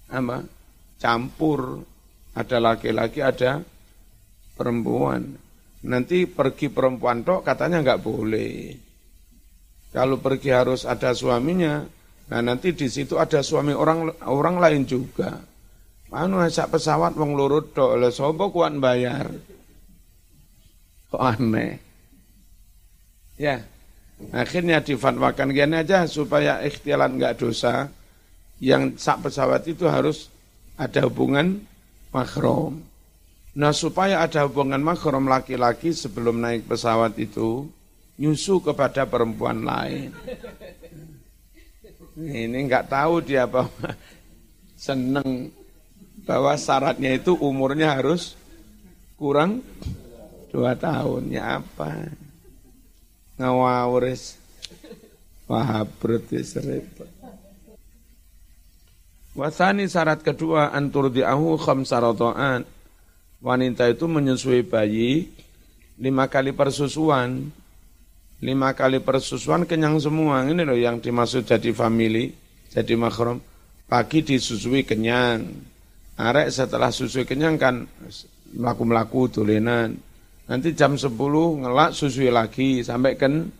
[0.08, 0.44] apa?
[0.98, 1.84] Campur.
[2.34, 3.62] Ada laki-laki, ada
[4.58, 5.38] perempuan.
[5.86, 8.74] Nanti pergi perempuan tok katanya enggak boleh.
[9.94, 11.84] Kalau pergi harus ada suaminya.
[12.24, 15.53] Nah, nanti di situ ada suami orang orang lain juga.
[16.14, 19.34] Anu ajak pesawat wong lurut tok lho sapa kuat bayar.
[21.10, 21.82] Kok aneh.
[23.34, 23.58] Ya.
[24.30, 27.90] Akhirnya difatwakan gini aja supaya ikhtialan enggak dosa.
[28.62, 30.30] Yang sak pesawat itu harus
[30.78, 31.66] ada hubungan
[32.14, 32.86] makrom.
[33.58, 37.66] Nah supaya ada hubungan makrom laki-laki sebelum naik pesawat itu
[38.22, 40.14] nyusu kepada perempuan lain.
[42.14, 43.66] Ini enggak tahu dia apa
[44.86, 45.50] seneng
[46.24, 48.36] bahwa syaratnya itu umurnya harus
[49.20, 49.60] kurang
[50.48, 51.32] dua tahun.
[51.32, 52.08] Ya apa?
[53.36, 54.40] Ngawawres.
[55.44, 57.08] Wah, berarti serempet.
[59.34, 62.64] Wasani syarat kedua antur diahu khamsarato'an.
[63.44, 65.28] Wanita itu menyusui bayi
[66.00, 67.50] lima kali persusuan.
[68.40, 70.46] Lima kali persusuan kenyang semua.
[70.46, 72.32] Ini loh yang dimaksud jadi family,
[72.72, 73.42] jadi makrom.
[73.84, 75.44] Pagi disusui kenyang,
[76.14, 77.90] Arek setelah susu kenyang kan
[78.54, 79.98] melaku-melaku tulenan.
[80.44, 81.10] Nanti jam 10
[81.64, 83.50] ngelak susui lagi sampai ken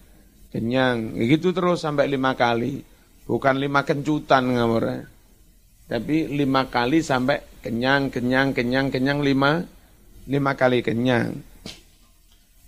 [0.55, 1.19] kenyang.
[1.19, 2.79] Gitu terus sampai lima kali.
[3.25, 5.09] Bukan lima kencutan ngamurnya.
[5.85, 9.65] Tapi lima kali sampai kenyang, kenyang, kenyang, kenyang lima,
[10.29, 11.37] lima kali kenyang.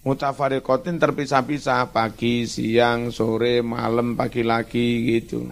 [0.07, 5.51] Mutafarikotin terpisah-pisah pagi, siang, sore, malam, pagi lagi gitu.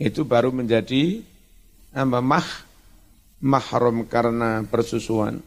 [0.00, 1.31] Itu baru menjadi
[1.92, 2.46] apa mah
[3.42, 5.42] mahram karena persusuan.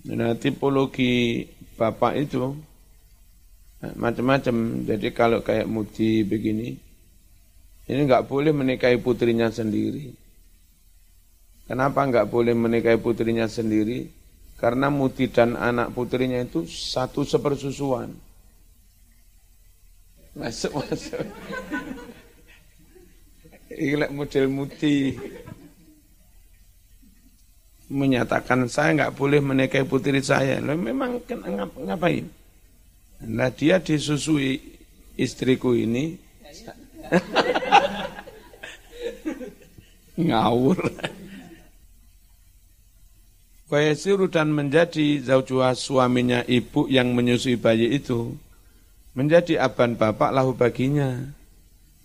[0.00, 1.44] Nah, tipologi
[1.76, 2.56] bapak itu
[3.80, 4.84] nah, macam-macam.
[4.84, 6.72] Jadi kalau kayak Muti begini,
[7.88, 10.12] ini nggak boleh menikahi putrinya sendiri.
[11.68, 14.08] Kenapa nggak boleh menikahi putrinya sendiri?
[14.60, 18.12] Karena Muti dan anak putrinya itu satu sepersusuan.
[20.36, 21.24] Masuk, masuk.
[23.80, 25.16] Ilek model muti
[27.88, 30.60] menyatakan saya nggak boleh menikahi putri saya.
[30.60, 32.28] Loh, memang kan ngap, ngapain?
[33.24, 34.60] Nah dia disusui
[35.16, 36.20] istriku ini
[40.28, 40.76] ngawur.
[43.70, 48.34] Wayasiru dan menjadi zaujuha suaminya ibu yang menyusui bayi itu
[49.14, 51.39] menjadi aban bapak lahu baginya.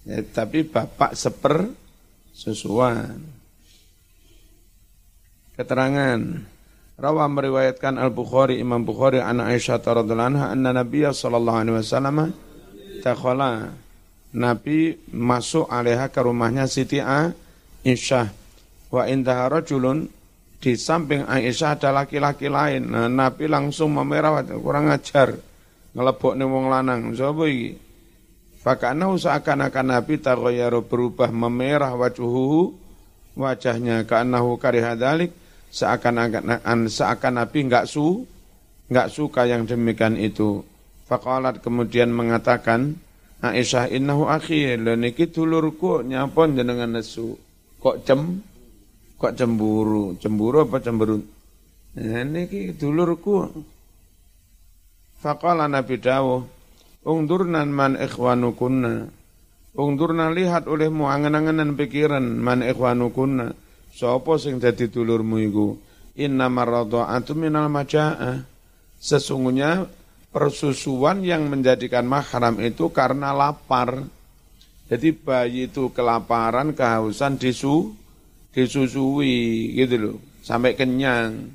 [0.05, 1.73] Ya, tapi bapak seper
[2.29, 3.25] susuan.
[5.57, 6.45] Keterangan
[6.95, 12.31] Rawa meriwayatkan Al-Bukhari Imam Bukhari an Aisyah radhiyallahu anha anna Nabiya sallallahu alaihi wasallam
[13.03, 13.75] takhala
[14.31, 18.31] Nabi masuk alaiha ke rumahnya Siti Aisyah
[18.95, 20.07] wa indaha rajulun
[20.63, 22.87] di samping Aisyah ada laki-laki lain.
[22.87, 25.35] Nah, Nabi langsung memerawat kurang ajar
[25.91, 27.11] ngelebok nih wong lanang.
[27.11, 27.84] Sapa iki?
[28.65, 32.73] Fakanahu seakan-akan Nabi taghayaru berubah memerah wajuhu
[33.37, 35.29] wajahnya kanahu karihadalik
[35.69, 38.25] seakan-akan seakan Nabi enggak su
[38.89, 40.65] enggak suka yang demikian itu.
[41.05, 42.97] Faqalat kemudian mengatakan
[43.45, 47.37] Aisyah innahu akhi lan iki dulurku nyapon jenengan nesu.
[47.77, 48.41] Kok cem
[49.21, 50.17] kok cemburu?
[50.17, 51.21] Cemburu apa cemberut?
[52.01, 53.45] Nah, niki dulurku.
[55.21, 56.54] Faqala Nabi dawuh
[57.05, 59.13] Ungdurnan man ikhwanukunna.
[59.77, 63.53] Ungdurna lihat olehmu angen-angenan pikiran man ikhwanukunna.
[63.93, 65.67] Sopo sing dadi dulurmu iku.
[66.17, 68.41] inna radha'atu minal maja'ah.
[68.97, 69.85] Sesungguhnya
[70.33, 74.01] persusuan yang menjadikan mahram itu karena lapar.
[74.89, 77.93] Jadi bayi itu kelaparan, kehausan, disu,
[78.53, 81.53] disusui gitu loh, sampai kenyang.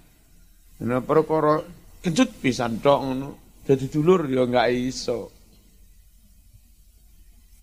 [0.83, 1.63] Nah, perkara
[2.03, 3.63] kejut pisan ngono.
[3.67, 5.40] Jadi dulur ya enggak iso.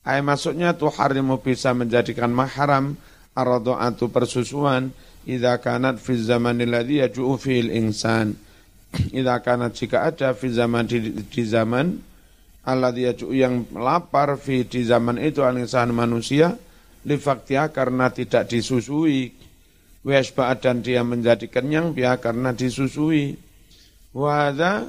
[0.07, 2.95] Ay maksudnya tuh harimu bisa menjadikan mahram
[3.35, 4.95] ardo'atu persusuan
[5.27, 8.31] idza kanat fi zamanil ladzi yaj'u fil insan.
[9.11, 11.99] Idza kanat jika ada fi zaman di, di zaman
[12.63, 16.55] alladzi yaj'u yang lapar fi di zaman itu al insan manusia
[17.03, 19.35] li faktia karena tidak disusui.
[20.07, 23.35] Wasba'at dan dia menjadi kenyang dia karena disusui.
[24.15, 24.87] Wada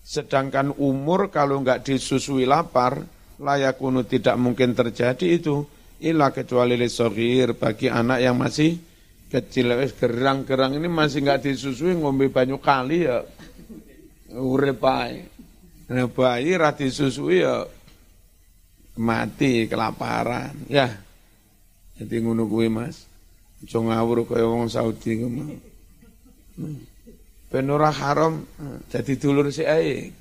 [0.00, 3.04] sedangkan umur kalau enggak disusui lapar
[3.38, 5.64] layakunu tidak mungkin terjadi itu.
[5.98, 8.78] Ilah kecuali lisogir bagi anak yang masih
[9.30, 9.74] kecil.
[9.82, 13.26] Wis gerang-gerang ini masih nggak disusui ngombe banyak kali ya.
[14.38, 14.84] Urip
[15.88, 17.64] Nah, bayi ra disusui ya
[19.00, 20.52] mati kelaparan.
[20.68, 21.00] Ya.
[21.98, 23.08] Jadi ngono kuwi Mas.
[23.58, 25.58] Aja ngawur kaya wong Saudi ngono.
[27.48, 28.44] Ben haram
[28.92, 30.12] jadi dulur si ae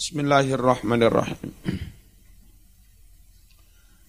[0.00, 1.52] Bismillahirrahmanirrahim.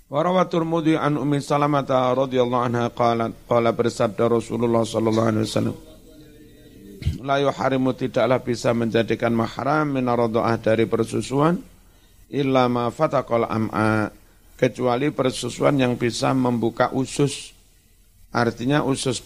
[0.07, 5.75] Warawat Turmudi an Ummi Salamata radhiyallahu anha qalat qala bersabda Rasulullah sallallahu alaihi wasallam
[7.27, 10.07] La yuharimu tidaklah bisa menjadikan mahram min
[10.63, 11.59] dari persusuan
[12.31, 14.15] illa ma fataqal am'a
[14.55, 17.51] kecuali persusuan yang bisa membuka usus
[18.31, 19.19] artinya usus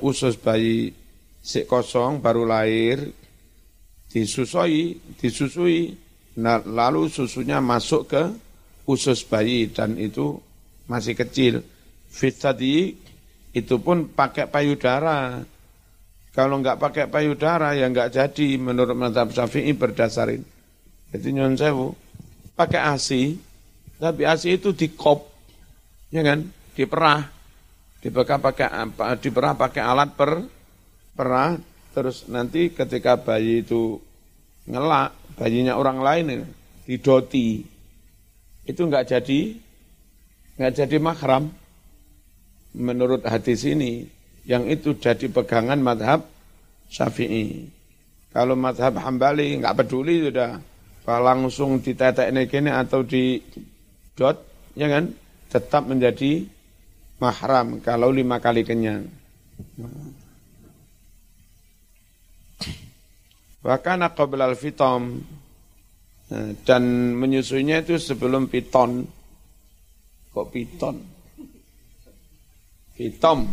[0.00, 0.96] usus bayi
[1.44, 3.04] si kosong baru lahir
[4.08, 6.05] disusui disusui
[6.36, 8.22] Nah, lalu susunya masuk ke
[8.84, 10.36] usus bayi dan itu
[10.86, 11.64] masih kecil.
[12.12, 12.92] Fitadi
[13.56, 15.40] itu pun pakai payudara.
[16.36, 20.44] Kalau nggak pakai payudara ya nggak jadi menurut mazhab Syafi'i berdasar ini.
[21.08, 21.96] Jadi nyon sewu
[22.52, 23.40] pakai ASI,
[23.96, 25.32] tapi ASI itu di kop,
[26.12, 26.44] ya kan,
[26.76, 27.24] diperah,
[28.04, 28.68] diperah pakai
[29.20, 30.44] diperah pakai alat per
[31.16, 31.56] perah,
[31.96, 33.96] terus nanti ketika bayi itu
[34.68, 36.26] ngelak, bayinya orang lain
[36.88, 37.62] didoti,
[38.64, 39.54] itu enggak jadi
[40.56, 41.52] enggak jadi mahram
[42.76, 44.08] menurut hadis ini
[44.48, 46.24] yang itu jadi pegangan madhab
[46.88, 47.68] syafi'i.
[48.32, 50.60] Kalau madhab hambali enggak peduli sudah
[51.06, 53.38] langsung ditetek ini atau di
[54.18, 54.42] dot,
[54.74, 55.14] ya kan,
[55.46, 56.42] tetap menjadi
[57.22, 59.06] mahram kalau lima kali kenyang.
[63.66, 65.18] Bahkan qabla al-fitam
[66.30, 66.82] nah, dan
[67.18, 69.02] menyusuinya itu sebelum piton.
[70.30, 70.96] Kok piton?
[72.94, 73.50] Fitom.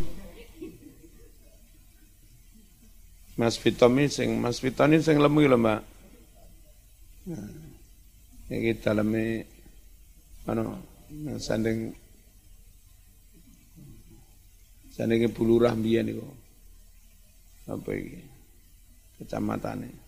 [3.33, 5.81] Mas Fitom ini sing Mas Fitom ini sing lemu lho, Mbak.
[7.33, 7.49] Nah,
[8.53, 9.25] ini daleme
[10.45, 10.77] ano
[11.41, 11.89] sanding
[14.93, 16.29] sandinge bulurah mbiyen niku.
[17.65, 18.21] Apa iki?
[19.17, 20.02] Kecamatan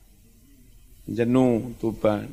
[1.05, 2.25] jenuh Tuban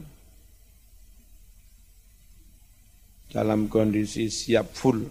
[3.32, 5.08] dalam kondisi siap full.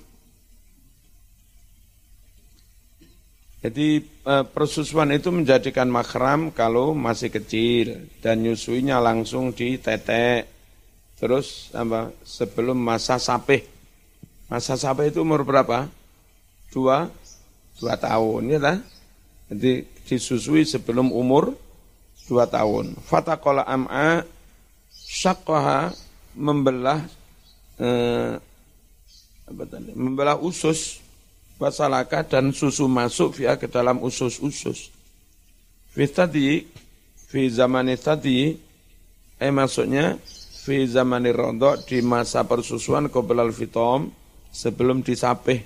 [3.62, 10.50] Jadi eh, persusuan itu menjadikan makram kalau masih kecil dan nyusuinya langsung di tetek.
[11.21, 13.62] Terus apa sebelum masa sapeh.
[14.50, 15.86] Masa sapeh itu umur berapa?
[16.74, 17.06] Dua,
[17.78, 18.78] dua tahun ya tak?
[19.54, 21.54] Jadi disusui sebelum umur
[22.26, 22.98] dua tahun.
[23.06, 24.26] Fatakola am'a
[24.92, 25.94] syakwaha
[26.38, 27.04] membelah
[27.82, 28.40] eh,
[29.48, 31.04] apa tadi, membelah usus
[31.60, 34.90] wasalaka dan susu masuk via ke dalam usus-usus.
[35.92, 36.64] Fi tadi,
[37.28, 38.56] fi zaman tadi,
[39.38, 40.16] eh maksudnya
[40.62, 44.08] fi zaman rondo di masa persusuan kebelal fitom
[44.50, 45.62] sebelum disapih.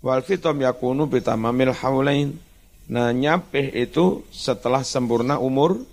[0.00, 2.32] Wal fitom yakunu bitamamil haulain
[2.88, 5.84] Nah nyapih itu setelah sempurna umur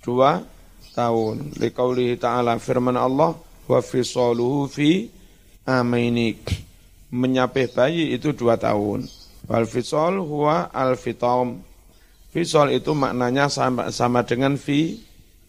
[0.00, 0.46] dua
[0.96, 1.52] tahun.
[1.60, 3.36] Liqaulihi ta'ala firman Allah
[3.68, 5.12] wa fisaluhu fi
[5.68, 6.38] amaini.
[7.12, 9.06] Menyapih bayi itu dua tahun.
[9.46, 11.60] Wal fisal huwa al fitom.
[12.34, 14.98] Fisal itu maknanya sama, sama dengan fi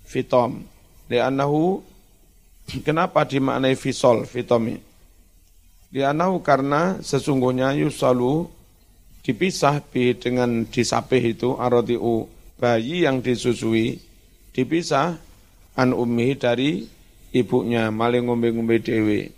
[0.06, 0.62] fitom.
[1.08, 1.82] Li'annahu
[2.84, 4.78] kenapa dimaknai fisal fitomi?
[5.92, 8.48] Li'annahu karena sesungguhnya yusalu
[9.28, 14.00] dipisah bi dengan disapih itu arotiu bayi yang disusui
[14.56, 15.20] dipisah
[15.76, 16.88] an ummi dari
[17.36, 19.36] ibunya maling ngombe-ngombe dewe.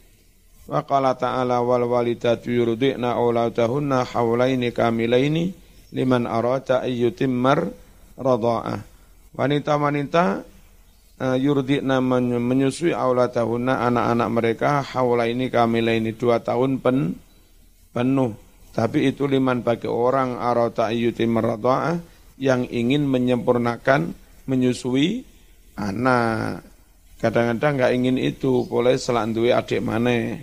[0.69, 5.57] Wa qala ta'ala wal walidatu yurdi'na auladahunna haulaini kamilaini
[5.89, 7.73] liman arada ayyutimmar
[8.13, 8.85] radha'ah.
[9.33, 10.45] Wanita-wanita
[11.17, 17.17] uh, yurdina menyusui aulatahuna anak-anak mereka haula ini kamila ini dua tahun pen,
[17.93, 18.48] penuh.
[18.79, 21.99] Tapi itu liman bagi orang arata ayyutimmar radha'ah
[22.39, 24.15] yang ingin menyempurnakan
[24.47, 25.27] menyusui
[25.75, 26.63] anak.
[27.19, 30.39] Kadang-kadang nggak ingin itu, boleh selandui adik mana.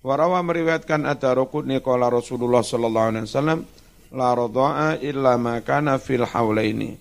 [0.00, 3.60] Warawa meriwayatkan ada rukun Nikola Rasulullah sallallahu alaihi wasallam
[4.16, 6.96] la radha'a illa ma kana fil haulaini.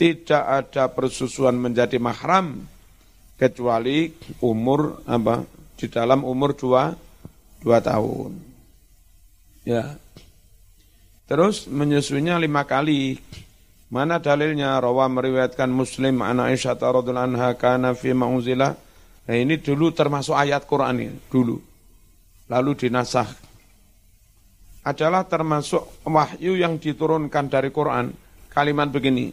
[0.00, 2.64] Tidak ada persusuan menjadi mahram
[3.36, 5.44] kecuali umur apa
[5.76, 6.96] di dalam umur dua
[7.60, 8.53] dua tahun.
[9.64, 9.96] Ya.
[11.24, 13.16] Terus menyusunya lima kali.
[13.88, 14.76] Mana dalilnya?
[14.76, 18.72] Rawa meriwayatkan Muslim anak Aisyah radhiyallahu anha kana fi ma'uzilah.
[19.24, 21.56] Nah ini dulu termasuk ayat Quran ini, dulu.
[22.52, 23.24] Lalu dinasah.
[24.84, 28.12] Adalah termasuk wahyu yang diturunkan dari Quran.
[28.52, 29.32] Kalimat begini.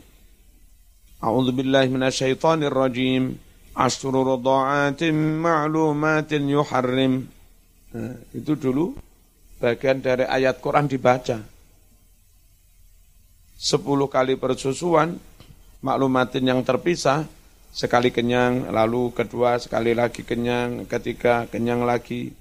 [1.19, 3.35] A'udzu billahi minasyaitonir rajim.
[3.75, 7.27] Asru radha'atin ma'lumatin yuharrim.
[7.91, 8.95] Nah, itu dulu
[9.61, 11.37] bagian dari ayat Quran dibaca
[13.61, 15.21] sepuluh kali persusuan,
[15.85, 17.29] maklumatin yang terpisah,
[17.69, 22.33] sekali kenyang, lalu kedua sekali lagi kenyang, ketiga kenyang lagi.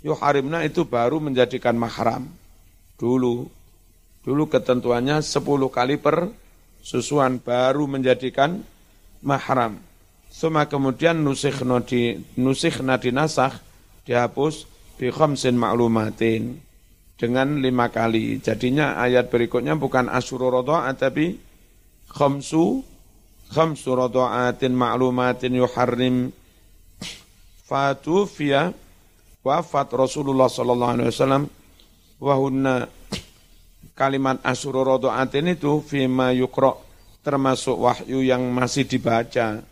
[0.00, 2.24] Yuharimna itu baru menjadikan mahram.
[2.96, 3.46] Dulu,
[4.24, 6.32] dulu ketentuannya sepuluh kali per
[6.80, 8.64] susuan baru menjadikan
[9.20, 9.76] mahram.
[10.32, 13.60] Suma kemudian nusikhna di nusikhna dinasah
[14.08, 16.60] dihapus bi khamsin maklumatin
[17.16, 18.42] dengan lima kali.
[18.42, 21.38] Jadinya ayat berikutnya bukan asyuru rodo'at tapi
[22.10, 22.82] khamsu
[23.52, 26.34] khamsu rodo'atin ma'lumatin yuharrim
[27.68, 28.74] fatufiya
[29.46, 31.44] wafat Rasulullah sallallahu alaihi wasallam
[32.18, 32.90] wahunna
[33.94, 36.80] kalimat asyuru rodo'atin itu fima yukro
[37.22, 39.62] termasuk wahyu yang masih dibaca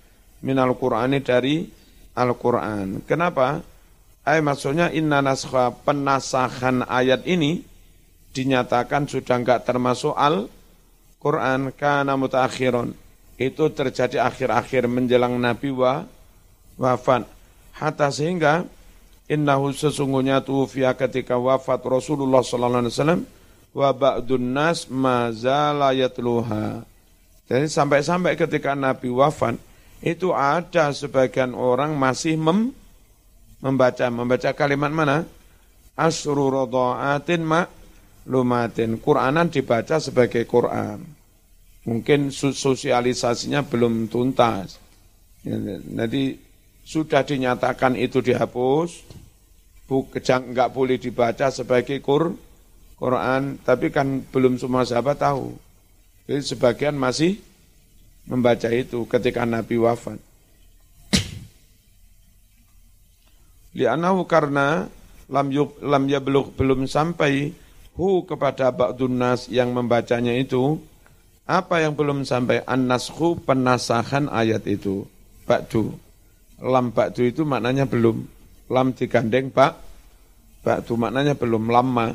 [0.41, 1.67] minal Qur'ani dari
[2.15, 3.03] Al-Quran.
[3.07, 3.63] Kenapa?
[4.25, 7.65] Ay maksudnya inna naskha penasahan ayat ini
[8.31, 10.47] dinyatakan sudah enggak termasuk al
[11.21, 12.97] Quran kana mutakhiron.
[13.41, 16.05] Itu terjadi akhir-akhir menjelang Nabi wa
[16.77, 17.25] wafat.
[17.77, 18.69] Hatta sehingga
[19.29, 23.23] innahu sesungguhnya tufiya ketika wafat Rasulullah sallallahu alaihi wasallam
[23.73, 25.33] wa ba'dun nas ma
[25.93, 26.85] yatluha.
[27.49, 29.57] Jadi sampai-sampai ketika Nabi wafat
[30.01, 32.73] itu ada sebagian orang masih mem
[33.61, 35.25] membaca membaca kalimat mana?
[35.97, 37.45] Asru radha'atin
[38.29, 38.97] lumatin.
[39.01, 41.01] Qur'anan dibaca sebagai Qur'an.
[41.85, 44.77] Mungkin sosialisasinya belum tuntas.
[45.45, 46.37] Jadi
[46.85, 49.09] sudah dinyatakan itu dihapus,
[49.89, 52.37] kejang enggak boleh dibaca sebagai Qur,
[53.01, 55.57] Quran, tapi kan belum semua sahabat tahu.
[56.29, 57.41] Jadi sebagian masih
[58.29, 60.30] membaca itu ketika Nabi wafat.
[63.71, 64.91] Li'anahu karena
[65.31, 67.55] lam yuk, lam yablugh belum sampai
[67.95, 70.83] hu kepada ba'dun yang membacanya itu
[71.47, 75.07] apa yang belum sampai an-nashu penasahan ayat itu?
[75.47, 75.95] Ba'du.
[76.63, 78.27] Lam ba'du itu maknanya belum.
[78.71, 79.79] Lam digandeng pak
[80.67, 81.71] ba'du maknanya belum.
[81.71, 82.11] Lama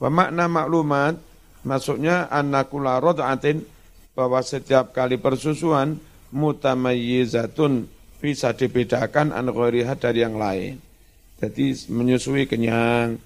[0.00, 1.16] wa makna maklumat
[1.64, 3.64] maksudnya annakula rod'atin
[4.16, 5.96] bahwa setiap kali persusuan
[6.32, 7.88] mutamayyizatun
[8.20, 9.48] bisa dibedakan an
[9.96, 10.89] dari yang lain
[11.40, 13.16] jadi menyusui kenyang,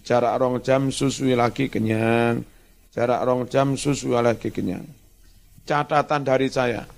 [0.00, 2.40] jarak rong jam susui lagi kenyang,
[2.96, 4.88] jarak rong jam susui lagi kenyang.
[5.68, 6.88] Catatan dari saya,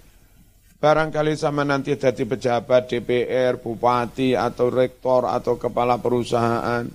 [0.78, 6.86] barangkali sama nanti jadi pejabat DPR, bupati, atau rektor, atau kepala perusahaan,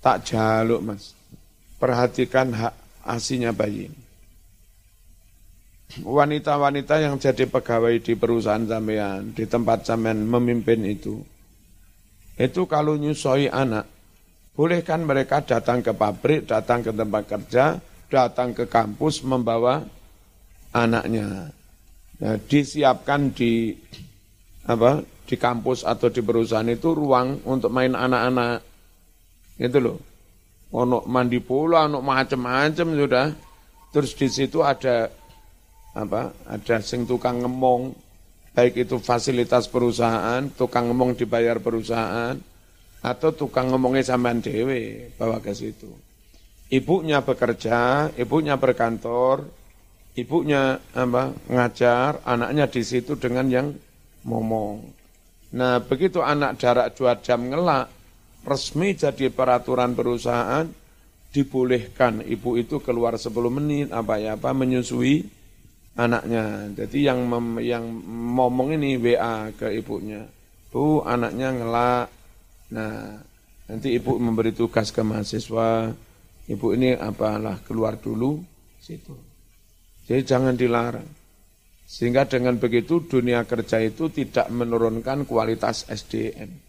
[0.00, 1.12] tak jaluk mas.
[1.76, 2.72] Perhatikan hak
[3.04, 3.92] asinya bayi
[6.00, 11.22] Wanita-wanita yang jadi pegawai di perusahaan sampean, di tempat sampean memimpin itu,
[12.34, 13.86] itu kalau nyusoi anak,
[14.54, 17.78] boleh kan mereka datang ke pabrik, datang ke tempat kerja,
[18.10, 19.82] datang ke kampus membawa
[20.74, 21.50] anaknya.
[22.22, 23.74] Nah, disiapkan di
[24.70, 28.62] apa di kampus atau di perusahaan itu ruang untuk main anak-anak.
[29.58, 29.98] Itu loh.
[30.74, 33.26] Ono mandi pula, ono macam-macam sudah.
[33.94, 35.06] Terus di situ ada
[35.94, 36.34] apa?
[36.50, 37.94] Ada sing tukang ngemong,
[38.54, 42.38] baik itu fasilitas perusahaan, tukang ngomong dibayar perusahaan,
[43.04, 45.90] atau tukang ngomongnya sampean dewe bawa ke situ.
[46.70, 49.44] Ibunya bekerja, ibunya berkantor,
[50.16, 53.68] ibunya apa, ngajar, anaknya di situ dengan yang
[54.24, 54.80] ngomong.
[55.54, 57.90] Nah begitu anak jarak dua jam ngelak,
[58.46, 60.66] resmi jadi peraturan perusahaan,
[61.34, 65.26] dibolehkan ibu itu keluar 10 menit apa ya apa menyusui
[65.98, 66.70] anaknya.
[66.74, 67.84] Jadi yang mem, yang
[68.34, 70.22] ngomong ini WA ke ibunya.
[70.70, 72.06] Bu, anaknya ngelak.
[72.74, 73.18] Nah,
[73.70, 75.94] nanti ibu memberi tugas ke mahasiswa.
[76.44, 78.36] Ibu ini apalah keluar dulu
[78.82, 79.16] situ.
[80.04, 81.08] Jadi jangan dilarang.
[81.84, 86.64] Sehingga dengan begitu dunia kerja itu tidak menurunkan kualitas SDM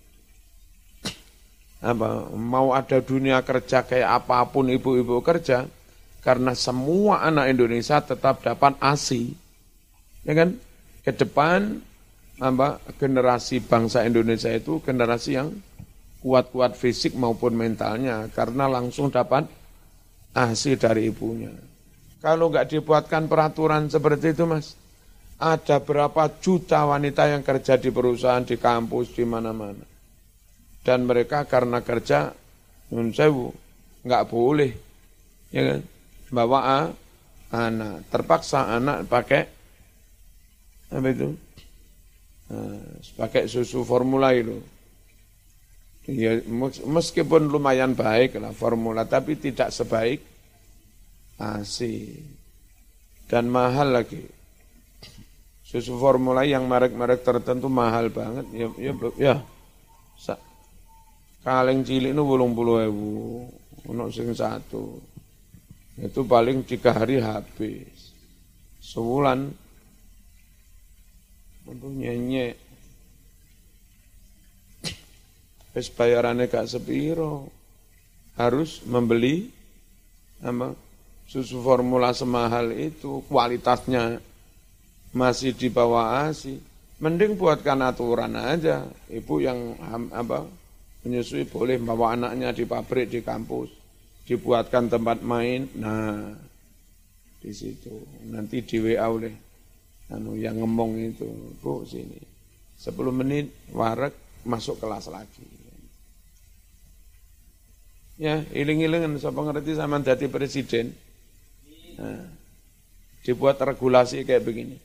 [1.86, 5.69] apa mau ada dunia kerja kayak apa pun ibu-ibu kerja
[6.26, 9.45] karena semua anak Indonesia tetap dapat ASI
[10.26, 10.57] ya kan?
[11.05, 11.78] Ke depan
[12.41, 15.53] apa generasi bangsa Indonesia itu generasi yang
[16.26, 18.26] kuat-kuat fisik maupun mentalnya.
[18.34, 19.45] Karena langsung dapat
[20.34, 21.53] ASI dari ibunya.
[22.19, 24.73] Kalau nggak dibuatkan peraturan seperti itu mas
[25.38, 29.86] ada berapa juta wanita yang kerja di perusahaan di kampus di mana-mana.
[30.82, 32.34] Dan mereka karena kerja
[32.89, 33.53] nun sewu
[34.01, 34.73] nggak boleh.
[35.53, 35.95] Ya kan
[36.30, 36.80] bawa a,
[37.53, 38.09] anak.
[38.09, 39.43] Terpaksa anak pakai
[40.93, 41.30] apa itu?
[42.45, 42.82] Nah,
[43.17, 44.61] pakai susu formula itu.
[46.05, 46.38] Ya
[46.86, 50.21] meskipun lumayan baik lah formula tapi tidak sebaik
[51.41, 52.21] ASI.
[53.26, 54.21] Dan mahal lagi.
[55.65, 58.45] Susu formula yang merek-merek tertentu mahal banget.
[58.53, 59.36] Ya ya, ya.
[61.45, 63.45] Kaleng cilik itu bolong puluh ewu,
[63.86, 64.97] untuk sing satu.
[65.96, 68.12] Itu paling tiga hari habis.
[68.84, 69.48] Sebulan
[71.66, 72.60] untuk nyenyek.
[75.76, 77.52] Wis bayarannya gak sepiro.
[78.36, 79.48] Harus membeli
[80.43, 80.76] apa,
[81.24, 84.20] susu formula semahal itu, kualitasnya
[85.16, 86.60] masih di bawah ASI.
[87.00, 88.84] Mending buatkan aturan aja.
[89.08, 89.80] Ibu yang
[90.12, 90.43] apa
[91.08, 93.72] menyusui boleh bawa anaknya di pabrik, di kampus,
[94.26, 95.69] dibuatkan tempat main.
[95.78, 96.34] Nah,
[97.39, 97.93] di situ
[98.30, 99.34] nanti di WA oleh
[100.09, 101.30] anu yang ngomong itu,
[101.61, 102.17] Bu sini.
[102.76, 105.47] 10 menit warek masuk kelas lagi.
[108.15, 110.95] Ya, iling-ilingan siapa ngerti sama jadi presiden.
[111.99, 112.28] Nah,
[113.23, 114.78] dibuat regulasi kayak begini.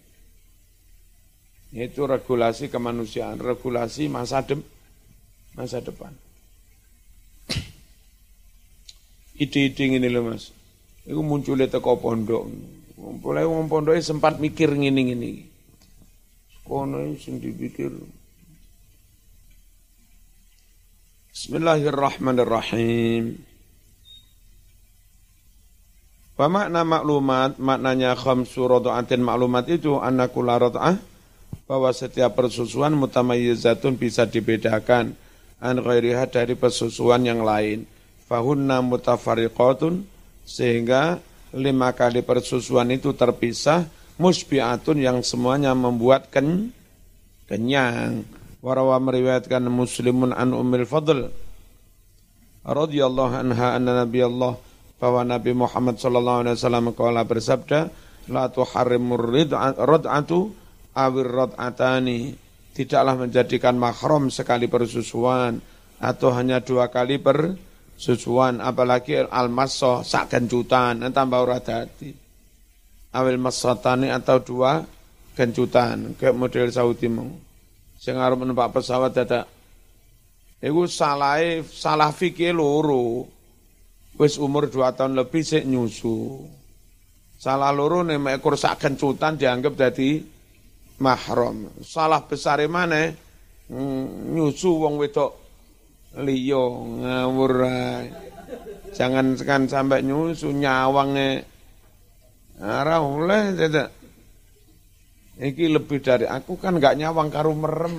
[1.70, 4.66] Itu regulasi kemanusiaan, regulasi masa depan
[5.54, 6.14] masa depan.
[9.40, 10.52] Ide-ide ini loh mas,
[11.08, 12.44] itu munculnya teko pondok.
[13.00, 15.48] Mulai wong pondok sempat mikir ngini.
[16.60, 17.88] Kono sing dipikir.
[21.32, 23.40] Bismillahirrahmanirrahim.
[26.36, 31.00] Wa makna maklumat, maknanya khamsu rodo'atin maklumat itu anakula rodo'ah,
[31.64, 35.16] bahwa setiap persusuan mutamayyizatun bisa dibedakan
[35.64, 37.88] an ghairiha dari persusuan yang lain.
[38.30, 40.06] Fahunna mutafariqatun
[40.46, 41.18] sehingga
[41.50, 43.90] lima kali persusuan itu terpisah
[44.22, 46.70] musbi'atun yang semuanya membuat ken,
[47.50, 48.22] kenyang.
[48.62, 51.26] Warawa meriwayatkan muslimun an umil fadl
[52.62, 54.60] radhiyallahu anha anna nabi Allah
[55.00, 57.88] bahwa Nabi Muhammad sallallahu alaihi wasallam kala bersabda
[58.28, 60.52] la tuharrimur rid'atu
[60.92, 62.36] awir rad'atani
[62.76, 65.64] tidaklah menjadikan mahram sekali persusuan
[65.96, 67.16] atau hanya dua kali
[68.00, 72.08] persusuan apalagi al-masso sak gencutan tambah ora dadi
[73.12, 74.80] awil masatani atau dua
[75.36, 77.28] gencutan kayak model Saudi mau
[78.00, 79.44] sing arep numpak pesawat dadak
[80.64, 83.28] iku salah salah fikih loro
[84.16, 86.40] wis umur dua tahun lebih sik nyusu
[87.36, 90.40] salah loro nek ekor sak gencutan dianggap dadi
[91.00, 91.72] mahram.
[91.80, 93.10] Salah besar mana?
[93.72, 95.39] Hmm, nyusu wong wedok
[96.18, 97.54] liya ngawur.
[98.90, 101.46] Jangan kan sampai nyusu nyawange.
[102.60, 103.88] Ora oleh tidak.
[105.40, 107.96] Iki lebih dari aku kan gak nyawang karo merem.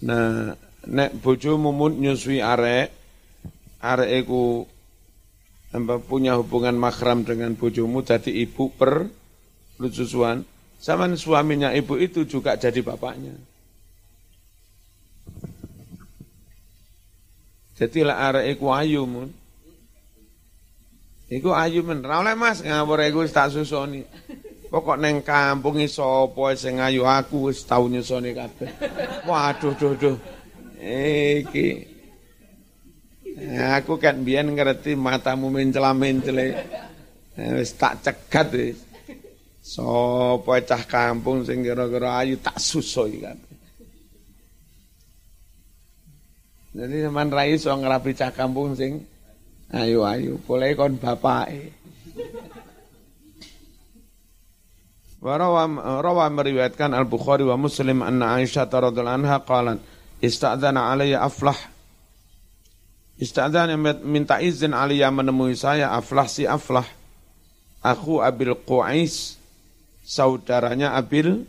[0.00, 0.56] Nah,
[0.88, 1.10] nek
[1.54, 2.88] mumut nyusui arek,
[3.84, 4.64] arek iku
[6.08, 9.06] punya hubungan mahram dengan bojomu jadi ibu per
[9.78, 10.42] lucusuan
[10.80, 13.49] sama suaminya ibu itu juga jadi bapaknya.
[17.80, 19.32] Jadi lah arek iku ayu mun.
[21.32, 22.04] Iku ayu men.
[22.04, 24.04] Ra oleh Mas ngawur iku tak susoni.
[24.68, 28.68] Pokok neng kampung sapa sing ayu aku wis tau nyusoni kabeh.
[29.24, 30.16] Waduh duh duh.
[30.80, 31.90] Iki
[33.40, 36.60] Ya, aku kan biyen ngerti matamu mencela-mencele.
[37.38, 38.76] Ya, wis tak cegat wis.
[39.64, 43.38] Sopo cah kampung sing kira-kira ayu tak susoi kan.
[46.70, 49.02] Jadi teman rai so ngerapi cah kampung sing
[49.74, 50.06] ayo
[50.46, 51.50] boleh kon bapak.
[55.20, 55.68] Warawa
[56.00, 59.78] rawa meriwayatkan Al Bukhari wa Muslim anna Aisyah radhiyallahu anha qalat
[60.22, 61.58] istadzana alayya aflah.
[63.20, 66.86] Istadzana minta izin alayya menemui saya aflah si aflah.
[67.84, 69.36] Aku Abil Qais
[70.06, 71.44] saudaranya Abil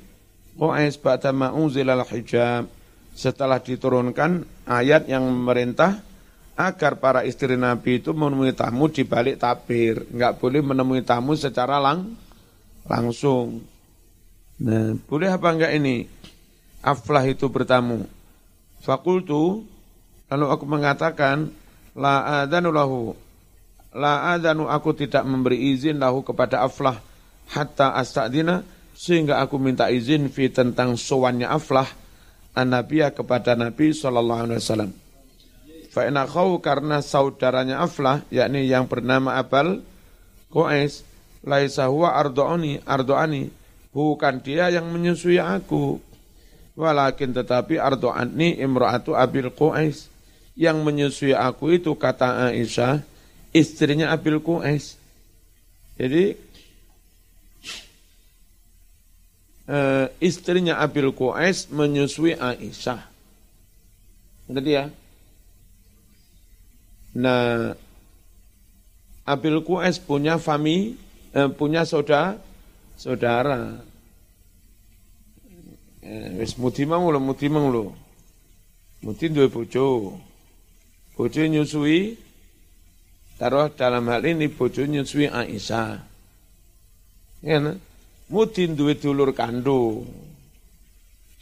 [0.60, 2.68] Qais ba'da ma unzilal hijab
[3.12, 6.00] setelah diturunkan ayat yang memerintah
[6.56, 11.82] agar para istri Nabi itu menemui tamu di balik tabir, nggak boleh menemui tamu secara
[11.82, 12.14] lang
[12.86, 13.64] langsung.
[14.62, 16.06] Nah, boleh apa enggak ini?
[16.86, 18.06] Aflah itu bertamu.
[18.82, 19.66] Fakultu,
[20.30, 21.50] lalu aku mengatakan,
[21.98, 23.14] la adanu lahu,
[23.94, 26.98] la adanu aku tidak memberi izin lahu kepada Aflah,
[27.54, 31.90] hatta astadina, sehingga aku minta izin fi tentang sowannya Aflah,
[32.56, 34.92] an-nabiya kepada Nabi sallallahu alaihi wasallam.
[35.92, 36.08] Fa
[36.64, 39.84] karena saudaranya Aflah yakni yang bernama Abal
[40.48, 41.04] Qais
[41.44, 43.52] laisa huwa ardoani ardoani
[43.92, 46.00] bukan dia yang menyusui aku.
[46.80, 50.08] Walakin tetapi ardoani imraatu Abil Qais.
[50.56, 53.04] Yang menyusui aku itu kata Aisyah
[53.52, 54.96] istrinya Abil Qais.
[56.00, 56.40] Jadi
[59.72, 63.08] uh, istrinya Abil Qais menyusui Aisyah.
[64.52, 64.86] Ngerti ya?
[67.16, 67.72] Nah,
[69.24, 71.00] Abil Qais punya fami,
[71.32, 72.36] eh, punya saudara,
[73.00, 73.80] saudara.
[76.04, 77.96] Eh, wis mudi mang lho, mudi mang lho.
[79.02, 80.20] Mudi duwe bojo.
[81.16, 82.18] Bojo nyusui
[83.38, 86.02] taruh dalam hal ini bojo nyusui Aisyah.
[87.42, 87.78] Ya, nah?
[88.32, 90.08] Mudi duwe dulur kandung.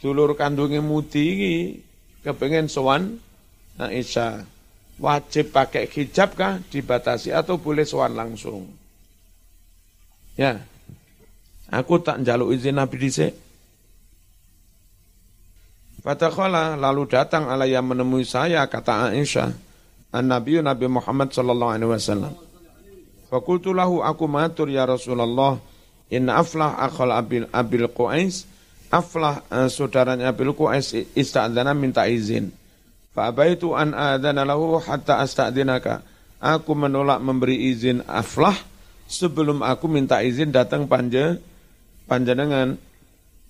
[0.02, 1.54] Dulur kandungnya Mudi iki
[2.26, 3.22] kepengen sowan
[3.78, 4.42] Aisyah.
[5.00, 8.68] Wajib pakai hijab kah dibatasi atau boleh sowan langsung?
[10.36, 10.60] Ya.
[11.70, 13.32] Aku tak njaluk izin Nabi dhisik.
[16.02, 19.54] Fatakhala lalu datang ala yang menemui saya kata Aisyah.
[20.10, 22.34] An-Nabi Nabi Muhammad sallallahu alaihi wasallam.
[23.30, 25.69] Fakultu lahu aku matur ya Rasulullah
[26.10, 28.44] Inna aflah akhal abil, abil Qais,
[28.90, 32.50] aflah uh, saudaranya abil Qais ista'adana minta izin.
[33.14, 36.02] Fa'abaitu an adana lahu hatta asta'dinaka.
[36.42, 38.54] Aku menolak memberi izin aflah
[39.06, 41.38] sebelum aku minta izin datang panja
[42.10, 42.74] panjenengan.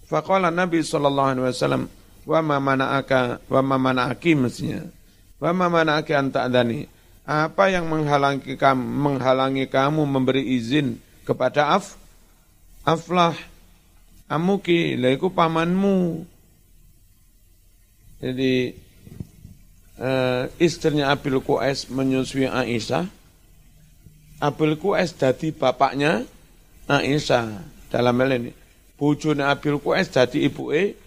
[0.05, 1.87] Faqala Nabi wasallam
[2.27, 4.85] wa ma mana'aka wa ma mana'aki mestinya.
[5.41, 6.85] Wa ma mana'aki anta adani.
[7.25, 11.95] Apa yang menghalangi kamu menghalangi kamu memberi izin kepada af
[12.91, 13.39] Aflah
[14.27, 16.27] amuki laiku pamanmu.
[18.19, 18.75] Jadi
[20.03, 23.07] uh, istrinya Abil Qais menyusui Aisyah.
[24.43, 26.27] Abil Qais dadi bapaknya
[26.91, 27.63] Aisyah
[27.95, 28.51] dalam hal ini.
[28.99, 30.99] Bojone Abil Qais dadi ibuke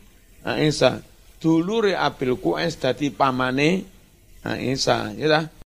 [0.47, 1.03] Aisyah.
[1.43, 3.83] Dulure Abil Qais dadi pamane
[4.47, 5.51] Aisyah, ya